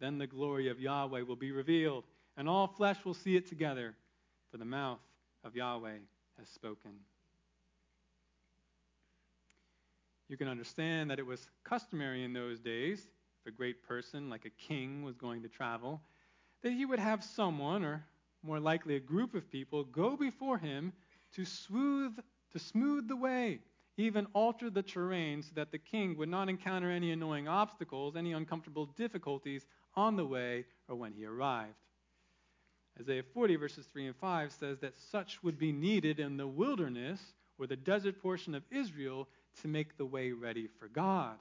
[0.00, 2.04] Then the glory of Yahweh will be revealed,
[2.36, 3.94] and all flesh will see it together,
[4.50, 5.00] for the mouth
[5.44, 5.98] of Yahweh
[6.38, 6.92] has spoken.
[10.28, 13.08] You can understand that it was customary in those days,
[13.40, 16.02] if a great person like a king was going to travel,
[16.62, 18.04] that he would have someone, or
[18.42, 20.92] more likely a group of people, go before him
[21.32, 22.18] to smooth
[22.52, 23.60] to smooth the way,
[23.96, 28.32] even alter the terrain so that the king would not encounter any annoying obstacles, any
[28.32, 31.74] uncomfortable difficulties on the way or when he arrived.
[33.00, 37.20] Isaiah 40, verses 3 and 5 says that such would be needed in the wilderness
[37.58, 39.28] or the desert portion of Israel
[39.62, 41.36] to make the way ready for God.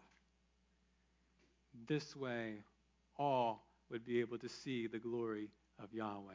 [1.88, 2.56] This way,
[3.18, 5.50] all would be able to see the glory
[5.82, 6.34] of Yahweh.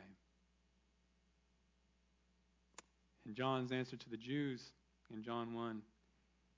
[3.26, 4.72] In John's answer to the Jews
[5.12, 5.82] in John 1,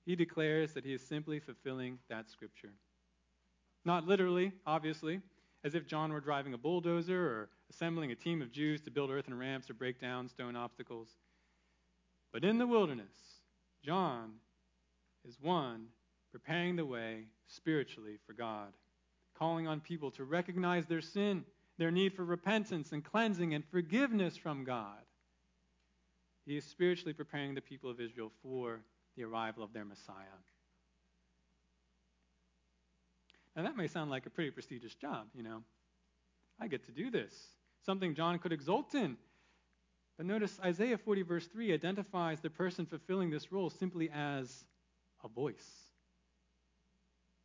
[0.05, 2.73] he declares that he is simply fulfilling that scripture.
[3.83, 5.21] Not literally, obviously,
[5.63, 9.11] as if John were driving a bulldozer or assembling a team of Jews to build
[9.11, 11.09] earthen ramps or break down stone obstacles.
[12.31, 13.41] But in the wilderness,
[13.83, 14.33] John
[15.27, 15.87] is one
[16.31, 18.73] preparing the way spiritually for God,
[19.37, 21.45] calling on people to recognize their sin,
[21.77, 25.04] their need for repentance and cleansing and forgiveness from God.
[26.45, 28.81] He is spiritually preparing the people of Israel for
[29.17, 30.15] the arrival of their Messiah.
[33.55, 35.63] Now, that may sound like a pretty prestigious job, you know.
[36.59, 37.33] I get to do this,
[37.85, 39.17] something John could exult in.
[40.17, 44.63] But notice Isaiah 40, verse 3 identifies the person fulfilling this role simply as
[45.23, 45.89] a voice.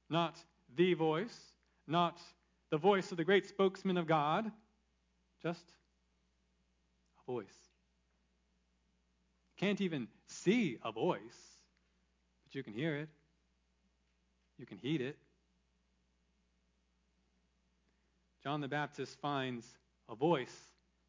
[0.08, 0.36] Not
[0.76, 1.36] the voice,
[1.86, 2.20] not
[2.70, 4.50] the voice of the great spokesman of God,
[5.42, 5.64] just
[7.18, 7.59] a voice.
[9.60, 11.20] Can't even see a voice,
[12.44, 13.10] but you can hear it,
[14.58, 15.18] you can heed it.
[18.42, 19.66] John the Baptist finds
[20.08, 20.56] a voice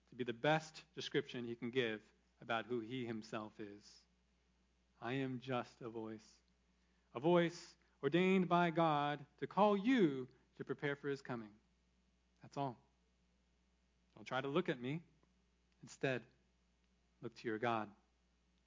[0.09, 2.01] to be the best description he can give
[2.41, 3.87] about who he himself is.
[5.01, 6.19] I am just a voice.
[7.15, 7.57] A voice
[8.03, 11.51] ordained by God to call you to prepare for his coming.
[12.41, 12.77] That's all.
[14.17, 14.99] Don't try to look at me.
[15.83, 16.21] Instead,
[17.23, 17.87] look to your God.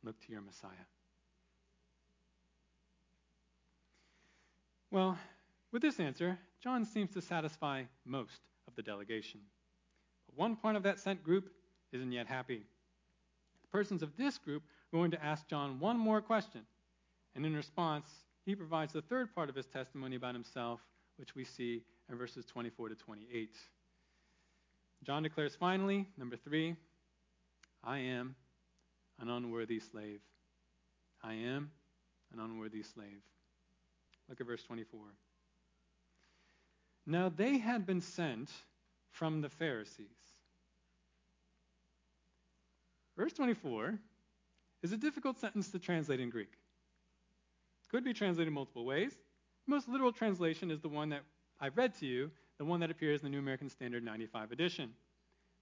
[0.04, 0.70] Look to your Messiah.
[4.90, 5.18] Well,
[5.72, 9.40] with this answer, John seems to satisfy most of the delegation.
[10.26, 11.50] But one part of that sent group
[11.92, 12.62] isn't yet happy.
[13.62, 16.60] The persons of this group are going to ask John one more question,
[17.34, 18.06] and in response,
[18.44, 20.80] he provides the third part of his testimony about himself,
[21.16, 23.50] which we see in verses 24 to 28.
[25.02, 26.76] John declares finally, number three,
[27.82, 28.36] I am
[29.20, 30.20] an unworthy slave.
[31.22, 31.70] I am
[32.32, 33.22] an unworthy slave.
[34.28, 35.00] Look at verse 24.
[37.06, 38.50] Now they had been sent
[39.10, 40.06] from the Pharisees.
[43.16, 43.98] Verse 24
[44.82, 46.52] is a difficult sentence to translate in Greek.
[47.90, 49.12] Could be translated multiple ways.
[49.66, 51.22] The most literal translation is the one that
[51.60, 54.92] I've read to you, the one that appears in the New American Standard 95 edition.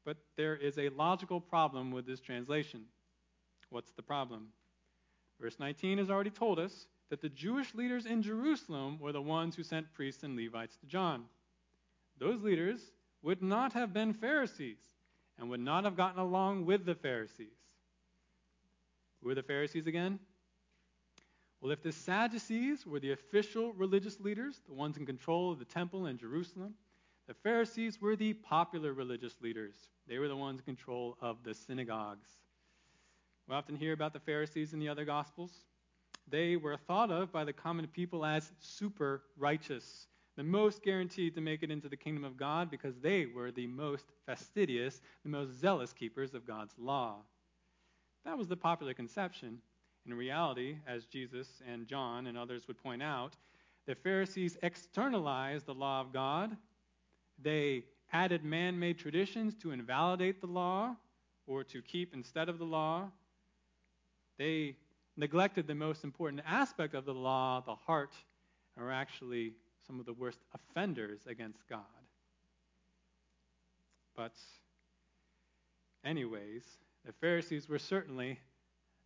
[0.04, 2.86] But there is a logical problem with this translation.
[3.72, 4.48] What's the problem?
[5.40, 9.56] Verse 19 has already told us that the Jewish leaders in Jerusalem were the ones
[9.56, 11.24] who sent priests and Levites to John.
[12.18, 12.80] Those leaders
[13.22, 14.76] would not have been Pharisees
[15.38, 17.56] and would not have gotten along with the Pharisees.
[19.20, 20.18] Who were the Pharisees again?
[21.62, 25.64] Well, if the Sadducees were the official religious leaders, the ones in control of the
[25.64, 26.74] temple in Jerusalem,
[27.26, 29.74] the Pharisees were the popular religious leaders.
[30.06, 32.28] They were the ones in control of the synagogues.
[33.52, 35.52] We often hear about the Pharisees in the other Gospels.
[36.26, 40.06] They were thought of by the common people as super righteous,
[40.38, 43.66] the most guaranteed to make it into the kingdom of God because they were the
[43.66, 47.16] most fastidious, the most zealous keepers of God's law.
[48.24, 49.58] That was the popular conception.
[50.06, 53.34] In reality, as Jesus and John and others would point out,
[53.86, 56.56] the Pharisees externalized the law of God.
[57.38, 57.84] They
[58.14, 60.96] added man made traditions to invalidate the law
[61.46, 63.10] or to keep instead of the law.
[64.38, 64.76] They
[65.16, 68.14] neglected the most important aspect of the law, the heart,
[68.76, 69.52] and were actually
[69.86, 71.80] some of the worst offenders against God.
[74.16, 74.34] But,
[76.04, 76.64] anyways,
[77.04, 78.38] the Pharisees were certainly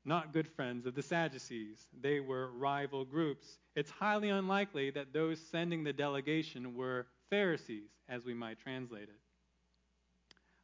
[0.05, 1.89] not good friends of the Sadducees.
[2.01, 3.59] They were rival groups.
[3.75, 9.21] It's highly unlikely that those sending the delegation were Pharisees, as we might translate it.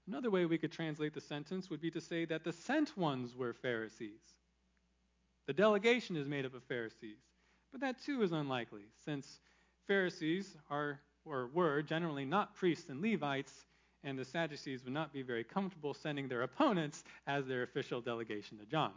[0.07, 3.35] Another way we could translate the sentence would be to say that the sent ones
[3.37, 4.21] were Pharisees.
[5.47, 7.19] The delegation is made up of Pharisees.
[7.73, 9.41] But that too is unlikely, since
[9.87, 13.65] Pharisees are or were generally not priests and Levites,
[14.05, 18.59] and the Sadducees would not be very comfortable sending their opponents as their official delegation
[18.59, 18.93] to John.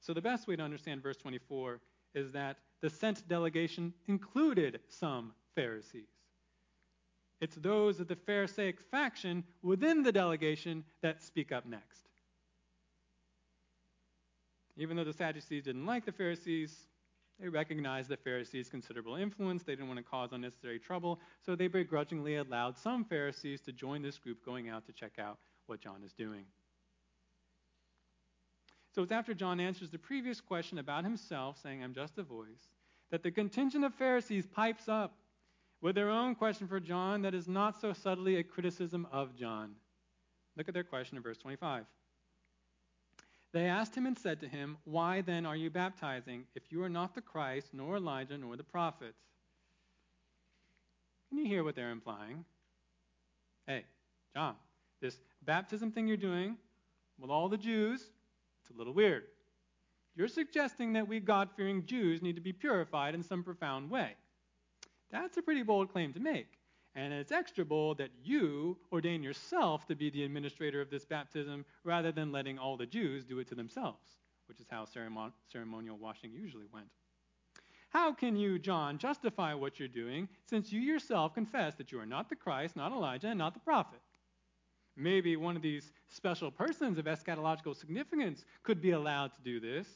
[0.00, 1.80] So the best way to understand verse 24
[2.14, 6.08] is that the sent delegation included some Pharisees.
[7.40, 12.08] It's those of the Pharisaic faction within the delegation that speak up next.
[14.76, 16.86] Even though the Sadducees didn't like the Pharisees,
[17.38, 19.62] they recognized the Pharisees' considerable influence.
[19.62, 24.02] They didn't want to cause unnecessary trouble, so they begrudgingly allowed some Pharisees to join
[24.02, 26.44] this group going out to check out what John is doing.
[28.94, 32.68] So it's after John answers the previous question about himself, saying, I'm just a voice,
[33.10, 35.14] that the contingent of Pharisees pipes up
[35.80, 39.72] with their own question for John that is not so subtly a criticism of John.
[40.56, 41.84] Look at their question in verse 25.
[43.52, 46.88] They asked him and said to him, Why then are you baptizing if you are
[46.88, 49.14] not the Christ, nor Elijah, nor the prophet?
[51.28, 52.44] Can you hear what they're implying?
[53.66, 53.84] Hey,
[54.34, 54.54] John,
[55.00, 56.56] this baptism thing you're doing
[57.18, 58.10] with all the Jews,
[58.62, 59.24] it's a little weird.
[60.14, 64.14] You're suggesting that we God fearing Jews need to be purified in some profound way.
[65.10, 66.48] That's a pretty bold claim to make.
[66.94, 71.64] And it's extra bold that you ordain yourself to be the administrator of this baptism
[71.84, 76.32] rather than letting all the Jews do it to themselves, which is how ceremonial washing
[76.32, 76.88] usually went.
[77.88, 82.06] How can you, John, justify what you're doing since you yourself confess that you are
[82.06, 84.00] not the Christ, not Elijah, and not the prophet?
[84.96, 89.86] Maybe one of these special persons of eschatological significance could be allowed to do this,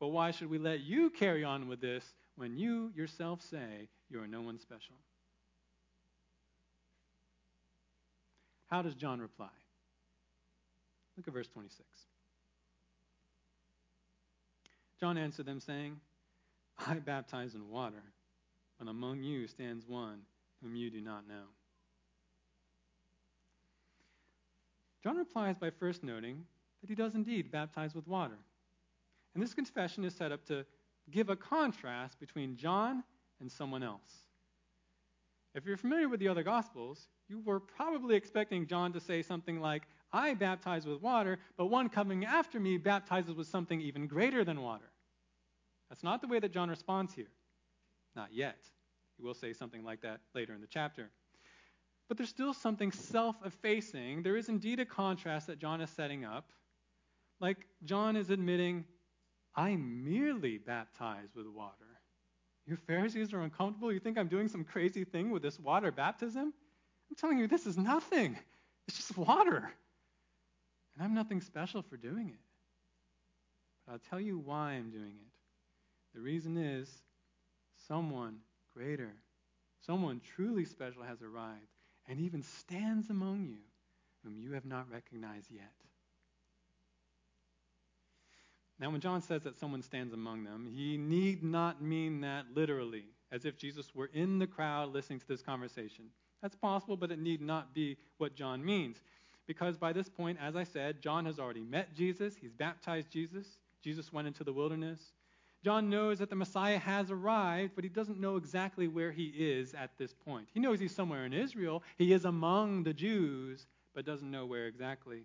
[0.00, 4.20] but why should we let you carry on with this when you yourself say you
[4.20, 4.94] are no one special?
[8.66, 9.48] How does John reply?
[11.16, 11.82] Look at verse 26.
[15.00, 16.00] John answered them, saying,
[16.78, 18.02] I baptize in water,
[18.78, 20.20] but among you stands one
[20.62, 21.44] whom you do not know.
[25.02, 26.44] John replies by first noting
[26.80, 28.38] that he does indeed baptize with water.
[29.34, 30.64] And this confession is set up to
[31.10, 33.04] give a contrast between John
[33.40, 34.24] and someone else.
[35.54, 39.60] If you're familiar with the other Gospels, you were probably expecting John to say something
[39.60, 44.44] like, I baptize with water, but one coming after me baptizes with something even greater
[44.44, 44.90] than water.
[45.88, 47.30] That's not the way that John responds here.
[48.14, 48.58] Not yet.
[49.16, 51.10] He will say something like that later in the chapter.
[52.08, 54.22] But there's still something self effacing.
[54.22, 56.50] There is indeed a contrast that John is setting up.
[57.40, 58.84] Like John is admitting,
[59.54, 61.74] I merely baptize with water.
[62.66, 63.92] You Pharisees are uncomfortable.
[63.92, 66.52] You think I'm doing some crazy thing with this water baptism?
[67.10, 68.36] I'm telling you, this is nothing.
[68.88, 69.70] It's just water.
[70.94, 72.40] And I'm nothing special for doing it.
[73.86, 75.32] But I'll tell you why I'm doing it.
[76.14, 76.90] The reason is
[77.86, 78.38] someone
[78.74, 79.12] greater,
[79.84, 81.68] someone truly special has arrived
[82.08, 83.58] and even stands among you
[84.24, 85.72] whom you have not recognized yet.
[88.78, 93.04] Now, when John says that someone stands among them, he need not mean that literally,
[93.32, 96.06] as if Jesus were in the crowd listening to this conversation.
[96.42, 98.98] That's possible, but it need not be what John means.
[99.46, 103.46] Because by this point, as I said, John has already met Jesus, he's baptized Jesus.
[103.82, 105.12] Jesus went into the wilderness.
[105.64, 109.74] John knows that the Messiah has arrived, but he doesn't know exactly where he is
[109.74, 110.48] at this point.
[110.52, 114.66] He knows he's somewhere in Israel, he is among the Jews, but doesn't know where
[114.66, 115.22] exactly.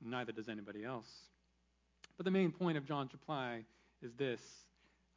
[0.00, 1.10] Neither does anybody else.
[2.16, 3.64] But the main point of John's reply
[4.02, 4.40] is this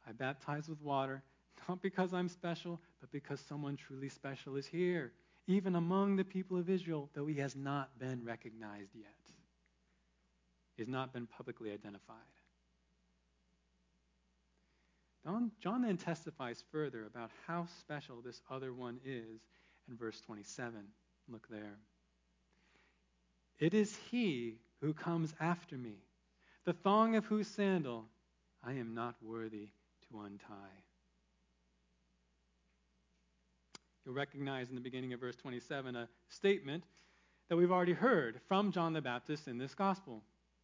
[0.06, 1.22] I baptize with water
[1.68, 5.12] not because I'm special, but because someone truly special is here,
[5.46, 9.06] even among the people of Israel, though he has not been recognized yet.
[10.76, 12.16] He has not been publicly identified.
[15.24, 19.40] John, John then testifies further about how special this other one is
[19.88, 20.80] in verse 27.
[21.28, 21.78] Look there.
[23.58, 25.94] It is he who comes after me,
[26.64, 28.04] the thong of whose sandal
[28.62, 29.68] I am not worthy
[30.08, 30.83] to untie.
[34.04, 36.84] You'll recognize in the beginning of verse 27 a statement
[37.48, 40.22] that we've already heard from John the Baptist in this gospel.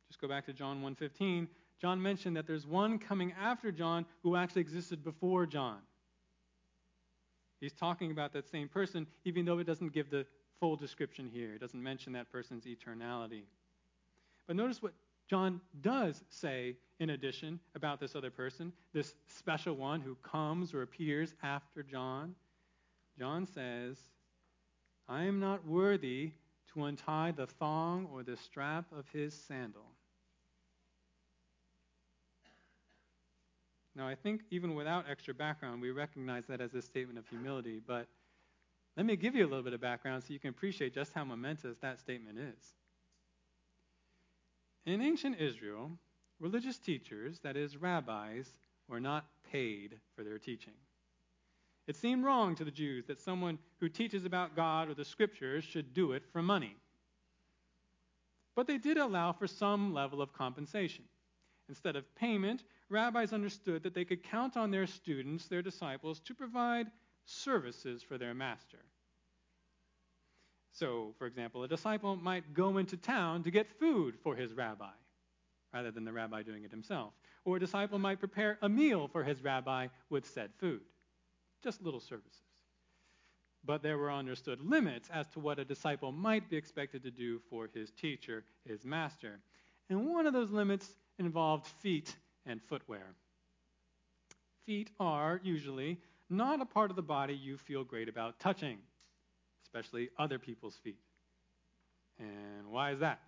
[0.08, 1.48] Just go back to John 1:15.
[1.80, 5.80] John mentioned that there's one coming after John who actually existed before John.
[7.60, 10.26] He's talking about that same person, even though it doesn't give the
[10.58, 11.54] full description here.
[11.54, 13.44] It doesn't mention that person's eternality.
[14.46, 14.92] But notice what
[15.28, 20.82] John does say, in addition, about this other person, this special one who comes or
[20.82, 22.34] appears after John.
[23.20, 23.98] John says,
[25.06, 26.30] I am not worthy
[26.72, 29.84] to untie the thong or the strap of his sandal.
[33.94, 37.82] Now, I think even without extra background, we recognize that as a statement of humility,
[37.86, 38.06] but
[38.96, 41.22] let me give you a little bit of background so you can appreciate just how
[41.22, 42.72] momentous that statement is.
[44.86, 45.90] In ancient Israel,
[46.38, 48.54] religious teachers, that is, rabbis,
[48.88, 50.72] were not paid for their teaching.
[51.86, 55.64] It seemed wrong to the Jews that someone who teaches about God or the scriptures
[55.64, 56.76] should do it for money.
[58.54, 61.04] But they did allow for some level of compensation.
[61.68, 66.34] Instead of payment, rabbis understood that they could count on their students, their disciples, to
[66.34, 66.88] provide
[67.24, 68.78] services for their master.
[70.72, 74.90] So, for example, a disciple might go into town to get food for his rabbi.
[75.72, 77.12] rather than the rabbi doing it himself.
[77.44, 80.80] Or a disciple might prepare a meal for his rabbi with said food.
[81.62, 82.40] Just little services.
[83.64, 87.40] But there were understood limits as to what a disciple might be expected to do
[87.50, 89.38] for his teacher, his master.
[89.90, 90.88] And one of those limits
[91.18, 93.14] involved feet and footwear.
[94.64, 95.98] Feet are usually
[96.30, 98.78] not a part of the body you feel great about touching,
[99.64, 101.00] especially other people's feet.
[102.18, 103.20] And why is that?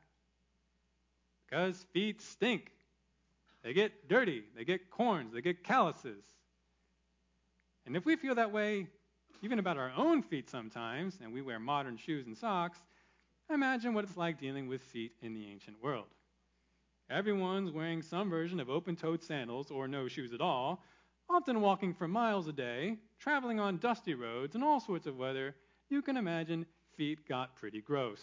[1.48, 2.70] Because feet stink.
[3.62, 6.24] They get dirty, they get corns, they get calluses.
[7.86, 8.86] And if we feel that way
[9.42, 12.78] even about our own feet sometimes, and we wear modern shoes and socks,
[13.50, 16.06] imagine what it's like dealing with feet in the ancient world.
[17.10, 20.84] Everyone's wearing some version of open toed sandals or no shoes at all,
[21.28, 25.54] often walking for miles a day, traveling on dusty roads and all sorts of weather.
[25.90, 26.64] You can imagine
[26.96, 28.22] feet got pretty gross.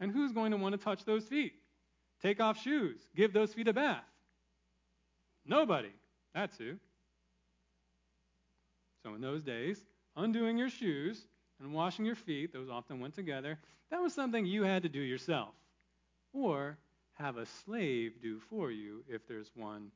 [0.00, 1.52] And who's going to want to touch those feet?
[2.20, 4.04] Take off shoes, give those feet a bath.
[5.46, 5.92] Nobody.
[6.34, 6.76] That's who.
[9.02, 9.84] So in those days,
[10.16, 11.26] undoing your shoes
[11.60, 13.58] and washing your feet, those often went together,
[13.90, 15.54] that was something you had to do yourself.
[16.32, 16.78] Or
[17.14, 19.90] have a slave do for you if there's one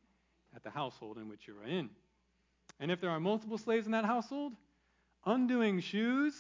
[0.55, 1.91] at the household in which you're in.
[2.79, 4.53] And if there are multiple slaves in that household,
[5.25, 6.35] undoing shoes,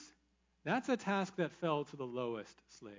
[0.64, 2.94] that's a task that fell to the lowest slave.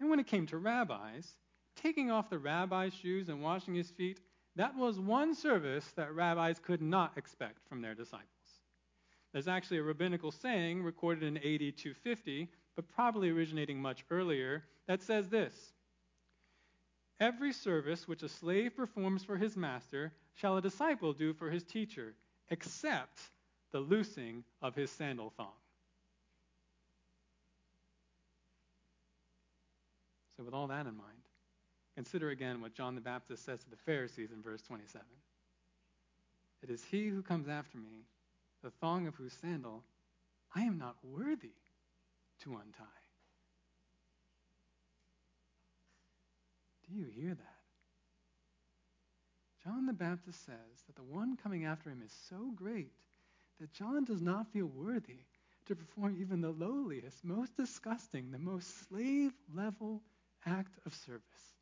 [0.00, 1.28] And when it came to rabbis,
[1.76, 4.20] taking off the rabbi's shoes and washing his feet
[4.56, 8.28] that was one service that rabbis could not expect from their disciples.
[9.32, 15.02] There's actually a rabbinical saying recorded in AD 250, but probably originating much earlier, that
[15.02, 15.72] says this
[17.20, 21.64] Every service which a slave performs for his master shall a disciple do for his
[21.64, 22.14] teacher,
[22.50, 23.20] except
[23.72, 25.52] the loosing of his sandal thong.
[30.36, 31.23] So, with all that in mind,
[31.94, 35.06] Consider again what John the Baptist says to the Pharisees in verse 27.
[36.62, 38.06] It is he who comes after me,
[38.62, 39.82] the thong of whose sandal
[40.54, 41.52] I am not worthy
[42.42, 42.84] to untie.
[46.88, 47.54] Do you hear that?
[49.64, 52.92] John the Baptist says that the one coming after him is so great
[53.60, 55.20] that John does not feel worthy
[55.66, 60.02] to perform even the lowliest, most disgusting, the most slave level
[60.44, 61.53] act of service.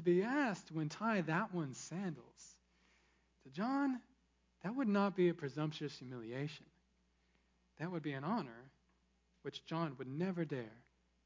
[0.00, 2.56] To be asked to untie that one's sandals.
[3.44, 4.00] To John,
[4.64, 6.64] that would not be a presumptuous humiliation.
[7.78, 8.70] That would be an honor
[9.42, 10.78] which John would never dare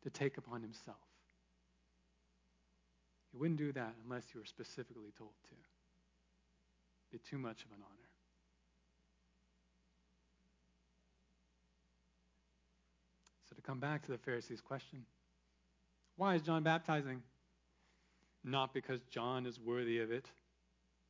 [0.03, 0.97] to take upon himself.
[3.31, 5.55] He wouldn't do that unless he were specifically told to.
[7.13, 8.09] Be too much of an honor.
[13.49, 15.05] So to come back to the Pharisees' question,
[16.17, 17.23] why is John baptizing?
[18.45, 20.27] Not because John is worthy of it,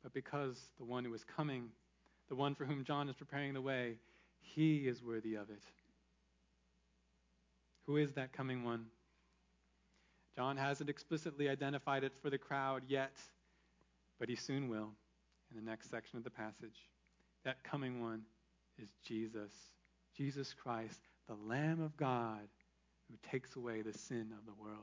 [0.01, 1.69] but because the one who is coming,
[2.29, 3.97] the one for whom John is preparing the way,
[4.39, 5.63] he is worthy of it.
[7.85, 8.85] Who is that coming one?
[10.35, 13.17] John hasn't explicitly identified it for the crowd yet,
[14.19, 14.91] but he soon will
[15.51, 16.89] in the next section of the passage.
[17.43, 18.23] That coming one
[18.81, 19.51] is Jesus,
[20.15, 22.47] Jesus Christ, the Lamb of God
[23.09, 24.79] who takes away the sin of the world.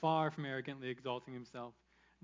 [0.00, 1.74] Far from arrogantly exalting himself,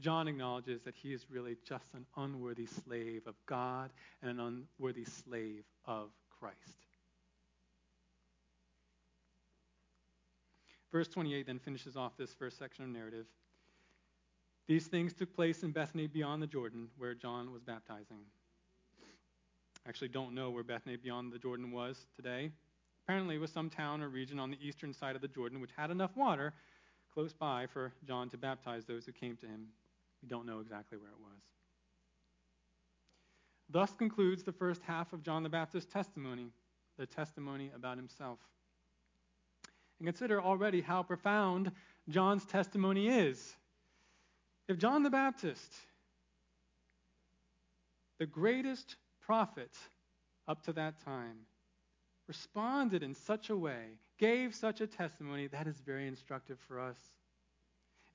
[0.00, 3.90] John acknowledges that he is really just an unworthy slave of God
[4.22, 6.10] and an unworthy slave of
[6.40, 6.58] Christ.
[10.90, 13.26] Verse 28 then finishes off this first section of narrative.
[14.66, 18.20] These things took place in Bethany beyond the Jordan, where John was baptizing.
[19.86, 22.50] Actually don't know where Bethany beyond the Jordan was today.
[23.04, 25.72] Apparently, it was some town or region on the eastern side of the Jordan which
[25.76, 26.54] had enough water
[27.14, 29.68] close by for John to baptize those who came to him.
[30.22, 31.40] We don't know exactly where it was.
[33.70, 36.48] Thus concludes the first half of John the Baptist's testimony,
[36.98, 38.38] the testimony about himself.
[39.98, 41.70] And consider already how profound
[42.08, 43.56] John's testimony is.
[44.68, 45.72] If John the Baptist,
[48.18, 49.70] the greatest prophet
[50.48, 51.38] up to that time,
[52.26, 56.96] responded in such a way, gave such a testimony, that is very instructive for us.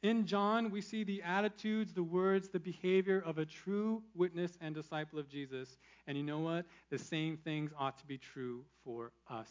[0.02, 4.74] In John, we see the attitudes, the words, the behavior of a true witness and
[4.74, 5.78] disciple of Jesus.
[6.08, 6.66] And you know what?
[6.90, 9.50] The same things ought to be true for us.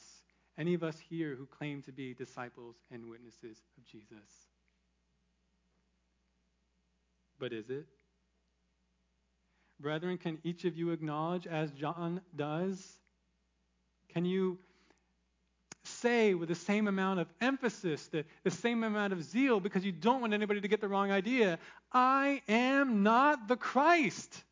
[0.56, 4.46] Any of us here who claim to be disciples and witnesses of Jesus.
[7.38, 7.86] But is it?
[9.78, 12.98] Brethren, can each of you acknowledge, as John does,
[14.14, 14.58] Can you
[15.84, 19.92] say with the same amount of emphasis, the, the same amount of zeal, because you
[19.92, 21.58] don't want anybody to get the wrong idea?
[21.92, 24.44] I am not the Christ.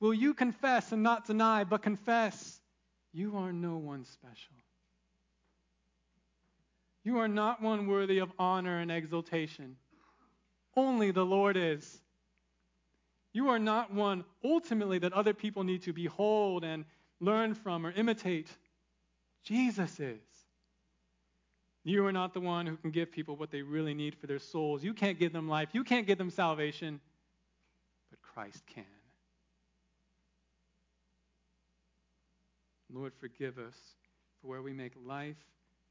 [0.00, 2.58] Will you confess and not deny, but confess
[3.12, 4.56] you are no one special?
[7.04, 9.76] You are not one worthy of honor and exaltation.
[10.76, 12.00] Only the Lord is.
[13.32, 16.84] You are not one ultimately that other people need to behold and
[17.20, 18.48] learn from or imitate.
[19.44, 20.20] Jesus is.
[21.84, 24.38] You are not the one who can give people what they really need for their
[24.38, 24.84] souls.
[24.84, 25.70] You can't give them life.
[25.72, 27.00] You can't give them salvation.
[28.10, 28.84] But Christ can.
[32.92, 33.76] Lord, forgive us
[34.40, 35.36] for where we make life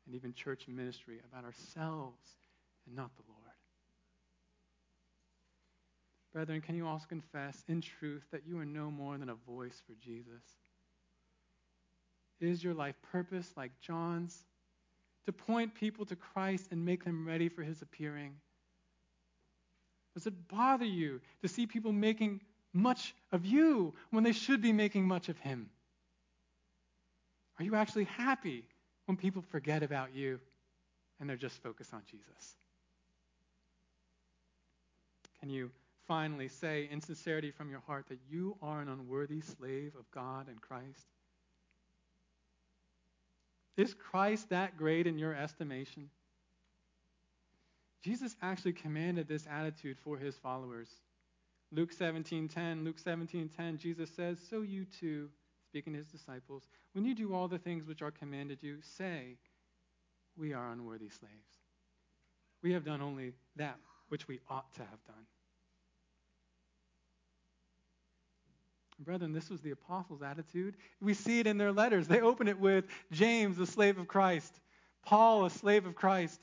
[0.06, 2.36] and even church ministry about ourselves
[2.86, 3.39] and not the Lord.
[6.34, 9.82] Brethren, can you also confess in truth that you are no more than a voice
[9.86, 10.44] for Jesus?
[12.40, 14.46] Is your life purpose like John's?
[15.26, 18.36] To point people to Christ and make them ready for his appearing?
[20.14, 22.42] Does it bother you to see people making
[22.74, 25.70] much of you when they should be making much of him?
[27.58, 28.64] Are you actually happy
[29.06, 30.40] when people forget about you
[31.20, 32.56] and they're just focused on Jesus?
[35.40, 35.72] Can you
[36.10, 40.50] finally say in sincerity from your heart that you are an unworthy slave of God
[40.50, 41.08] and Christ?
[43.78, 46.10] Is Christ that great in your estimation?
[48.04, 50.90] Jesus actually commanded this attitude for his followers.
[51.72, 55.30] Luke 17:10, Luke 17:10, Jesus says, "So you too
[55.70, 59.38] speaking to his disciples, When you do all the things which are commanded you, say,
[60.36, 61.34] We are unworthy slaves.
[62.64, 63.78] We have done only that
[64.10, 65.26] which we ought to have done.
[69.00, 70.76] Brethren, this was the apostles' attitude.
[71.02, 72.08] We see it in their letters.
[72.08, 74.60] They open it with James, a slave of Christ,
[75.06, 76.42] Paul, a slave of Christ.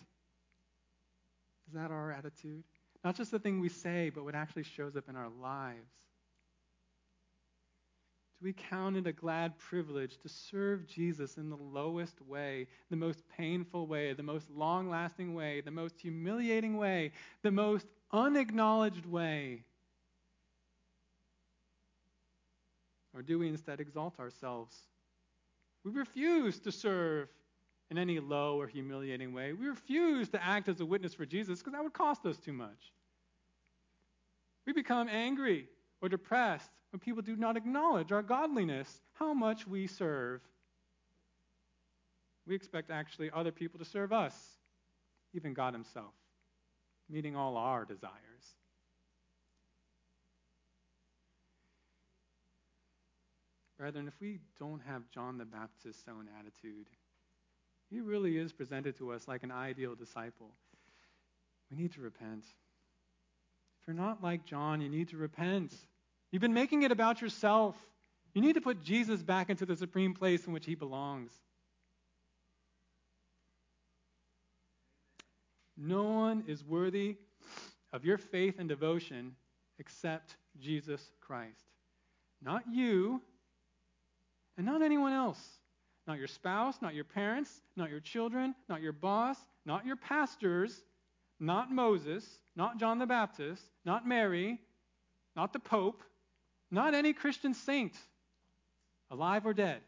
[1.68, 2.64] Is that our attitude?
[3.04, 5.90] Not just the thing we say, but what actually shows up in our lives.
[8.38, 12.96] Do we count it a glad privilege to serve Jesus in the lowest way, the
[12.96, 19.06] most painful way, the most long lasting way, the most humiliating way, the most unacknowledged
[19.06, 19.64] way?
[23.16, 24.76] Or do we instead exalt ourselves?
[25.84, 27.28] We refuse to serve
[27.90, 29.54] in any low or humiliating way.
[29.54, 32.52] We refuse to act as a witness for Jesus because that would cost us too
[32.52, 32.92] much.
[34.66, 35.68] We become angry
[36.02, 40.40] or depressed when people do not acknowledge our godliness, how much we serve.
[42.46, 44.34] We expect actually other people to serve us,
[45.32, 46.12] even God Himself,
[47.08, 48.55] meeting all our desires.
[53.78, 56.86] Brethren, if we don't have John the Baptist's own attitude,
[57.90, 60.50] he really is presented to us like an ideal disciple.
[61.70, 62.44] We need to repent.
[63.80, 65.74] If you're not like John, you need to repent.
[66.32, 67.76] You've been making it about yourself.
[68.34, 71.32] You need to put Jesus back into the supreme place in which he belongs.
[75.76, 77.16] No one is worthy
[77.92, 79.36] of your faith and devotion
[79.78, 81.70] except Jesus Christ.
[82.42, 83.20] Not you,
[84.56, 85.40] and not anyone else.
[86.06, 90.82] Not your spouse, not your parents, not your children, not your boss, not your pastors,
[91.40, 94.60] not Moses, not John the Baptist, not Mary,
[95.34, 96.02] not the Pope,
[96.70, 97.94] not any Christian saint,
[99.10, 99.80] alive or dead.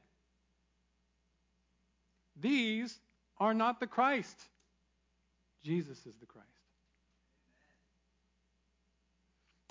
[2.41, 2.99] These
[3.39, 4.37] are not the Christ.
[5.64, 6.47] Jesus is the Christ.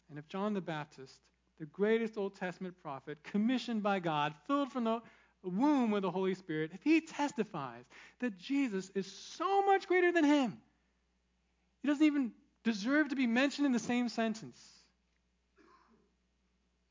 [0.10, 1.20] And if John the Baptist,
[1.60, 5.02] the greatest Old Testament prophet, commissioned by God, filled from the
[5.44, 7.86] womb with the Holy Spirit, if he testifies
[8.20, 10.58] that Jesus is so much greater than him,
[11.82, 12.32] he doesn't even
[12.64, 14.60] deserve to be mentioned in the same sentence.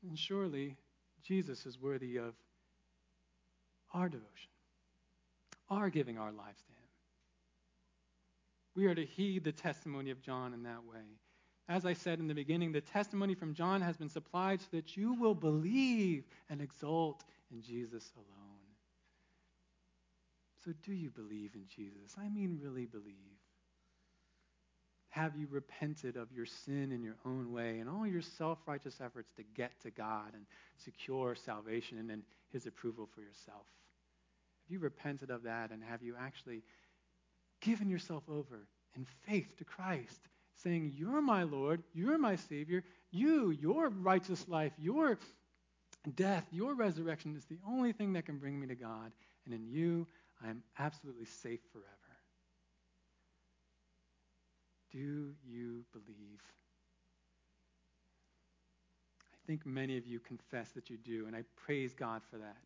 [0.07, 0.75] And surely
[1.23, 2.33] Jesus is worthy of
[3.93, 4.49] our devotion,
[5.69, 6.77] our giving our lives to him.
[8.75, 11.19] We are to heed the testimony of John in that way.
[11.69, 14.95] As I said in the beginning, the testimony from John has been supplied so that
[14.95, 18.57] you will believe and exult in Jesus alone.
[20.63, 22.15] So, do you believe in Jesus?
[22.17, 23.15] I mean, really believe.
[25.09, 28.99] Have you repented of your sin in your own way and all your self righteous
[29.03, 30.45] efforts to get to God and
[30.77, 33.65] secure salvation and His approval for yourself?
[34.63, 36.63] Have you repented of that and have you actually
[37.61, 40.27] given yourself over in faith to Christ,
[40.63, 45.17] saying, You're my Lord, you're my Savior, you, your righteous life, your
[46.15, 49.11] death, your resurrection is the only thing that can bring me to God.
[49.45, 50.07] And in you,
[50.43, 51.87] I am absolutely safe forever.
[54.91, 56.41] Do you believe?
[59.21, 62.57] I think many of you confess that you do, and I praise God for that.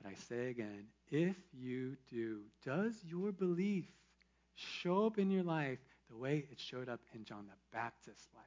[0.00, 3.86] But I say again, if you do, does your belief
[4.54, 5.78] show up in your life
[6.12, 8.44] the way it showed up in John the Baptist's life?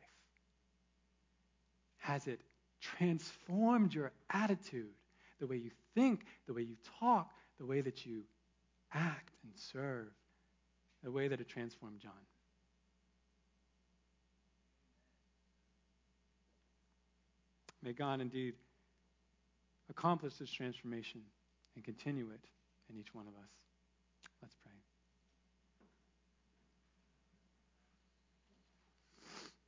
[1.97, 2.39] Has it
[2.79, 4.93] transformed your attitude,
[5.39, 8.21] the way you think, the way you talk, the way that you
[8.93, 10.07] act and serve,
[11.03, 12.11] the way that it transformed John?
[17.81, 18.53] May God indeed
[19.89, 21.21] accomplish this transformation
[21.75, 22.45] and continue it
[22.89, 23.49] in each one of us.
[24.41, 24.73] Let's pray.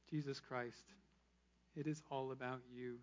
[0.10, 0.88] Jesus Christ,
[1.76, 2.99] it is all about you.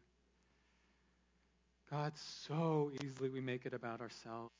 [1.92, 4.56] God, so easily we make it about ourselves.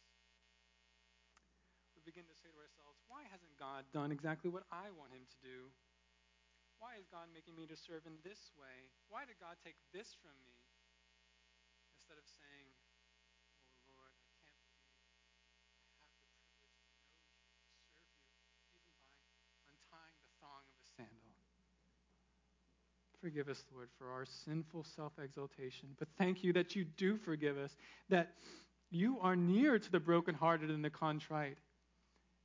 [1.96, 5.24] We begin to say to ourselves, why hasn't God done exactly what I want him
[5.24, 5.72] to do?
[6.76, 8.92] Why is God making me to serve in this way?
[9.08, 10.52] Why did God take this from me?
[11.96, 12.68] Instead of saying,
[13.72, 18.36] Oh Lord, I can't believe I have the privilege to know you, to serve you,
[18.68, 18.84] even
[19.48, 21.32] by untying the thong of a sandal.
[23.24, 25.88] Forgive us, Lord, for our sinful self exaltation.
[25.98, 27.74] But thank you that you do forgive us,
[28.10, 28.34] that
[28.90, 31.56] you are near to the brokenhearted and the contrite,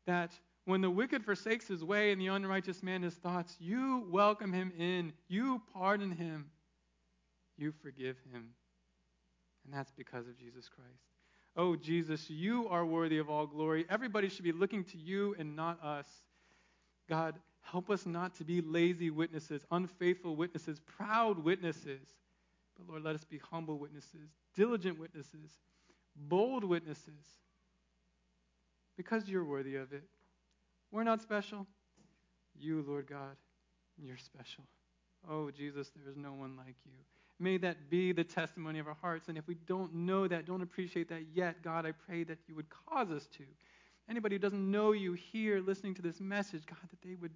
[0.08, 0.32] that
[0.64, 4.72] when the wicked forsakes his way and the unrighteous man his thoughts, you welcome him
[4.80, 5.12] in.
[5.28, 6.46] You pardon him.
[7.58, 8.52] You forgive him.
[9.66, 11.04] And that's because of Jesus Christ.
[11.58, 13.86] Oh, Jesus, you are worthy of all glory.
[13.90, 16.08] Everybody should be looking to you and not us.
[17.10, 22.02] God, help us not to be lazy witnesses, unfaithful witnesses, proud witnesses.
[22.78, 25.52] But Lord, let us be humble witnesses, diligent witnesses,
[26.16, 27.26] bold witnesses.
[28.98, 30.04] Because you're worthy of it.
[30.92, 31.68] We're not special.
[32.58, 33.38] You, Lord God,
[33.98, 34.64] you're special.
[35.30, 36.92] Oh, Jesus, there is no one like you.
[37.40, 39.30] May that be the testimony of our hearts.
[39.30, 42.56] And if we don't know that, don't appreciate that yet, God, I pray that you
[42.56, 43.44] would cause us to.
[44.10, 47.36] Anybody who doesn't know you here listening to this message, God, that they would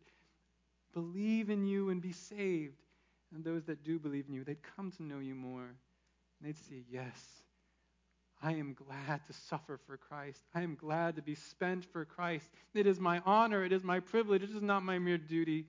[0.94, 2.82] believe in you and be saved.
[3.34, 5.64] And those that do believe in you, they'd come to know you more.
[5.64, 5.76] And
[6.42, 7.18] they'd see, yes,
[8.42, 10.42] I am glad to suffer for Christ.
[10.54, 12.50] I am glad to be spent for Christ.
[12.74, 13.64] It is my honor.
[13.64, 14.44] It is my privilege.
[14.44, 15.66] It is not my mere duty.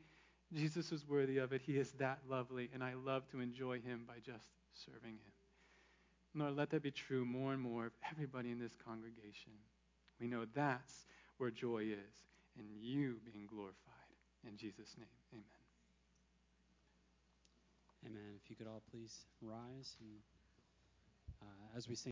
[0.52, 1.62] Jesus is worthy of it.
[1.62, 4.46] He is that lovely, and I love to enjoy him by just
[4.86, 5.32] serving him.
[6.34, 9.52] Lord, let that be true more and more of everybody in this congregation.
[10.20, 11.06] We know that's
[11.38, 12.14] where joy is,
[12.58, 13.74] in you being glorified.
[14.46, 15.44] In Jesus' name, amen.
[18.06, 18.38] Amen.
[18.42, 20.10] If you could all please rise and
[21.42, 22.02] uh, as we sing.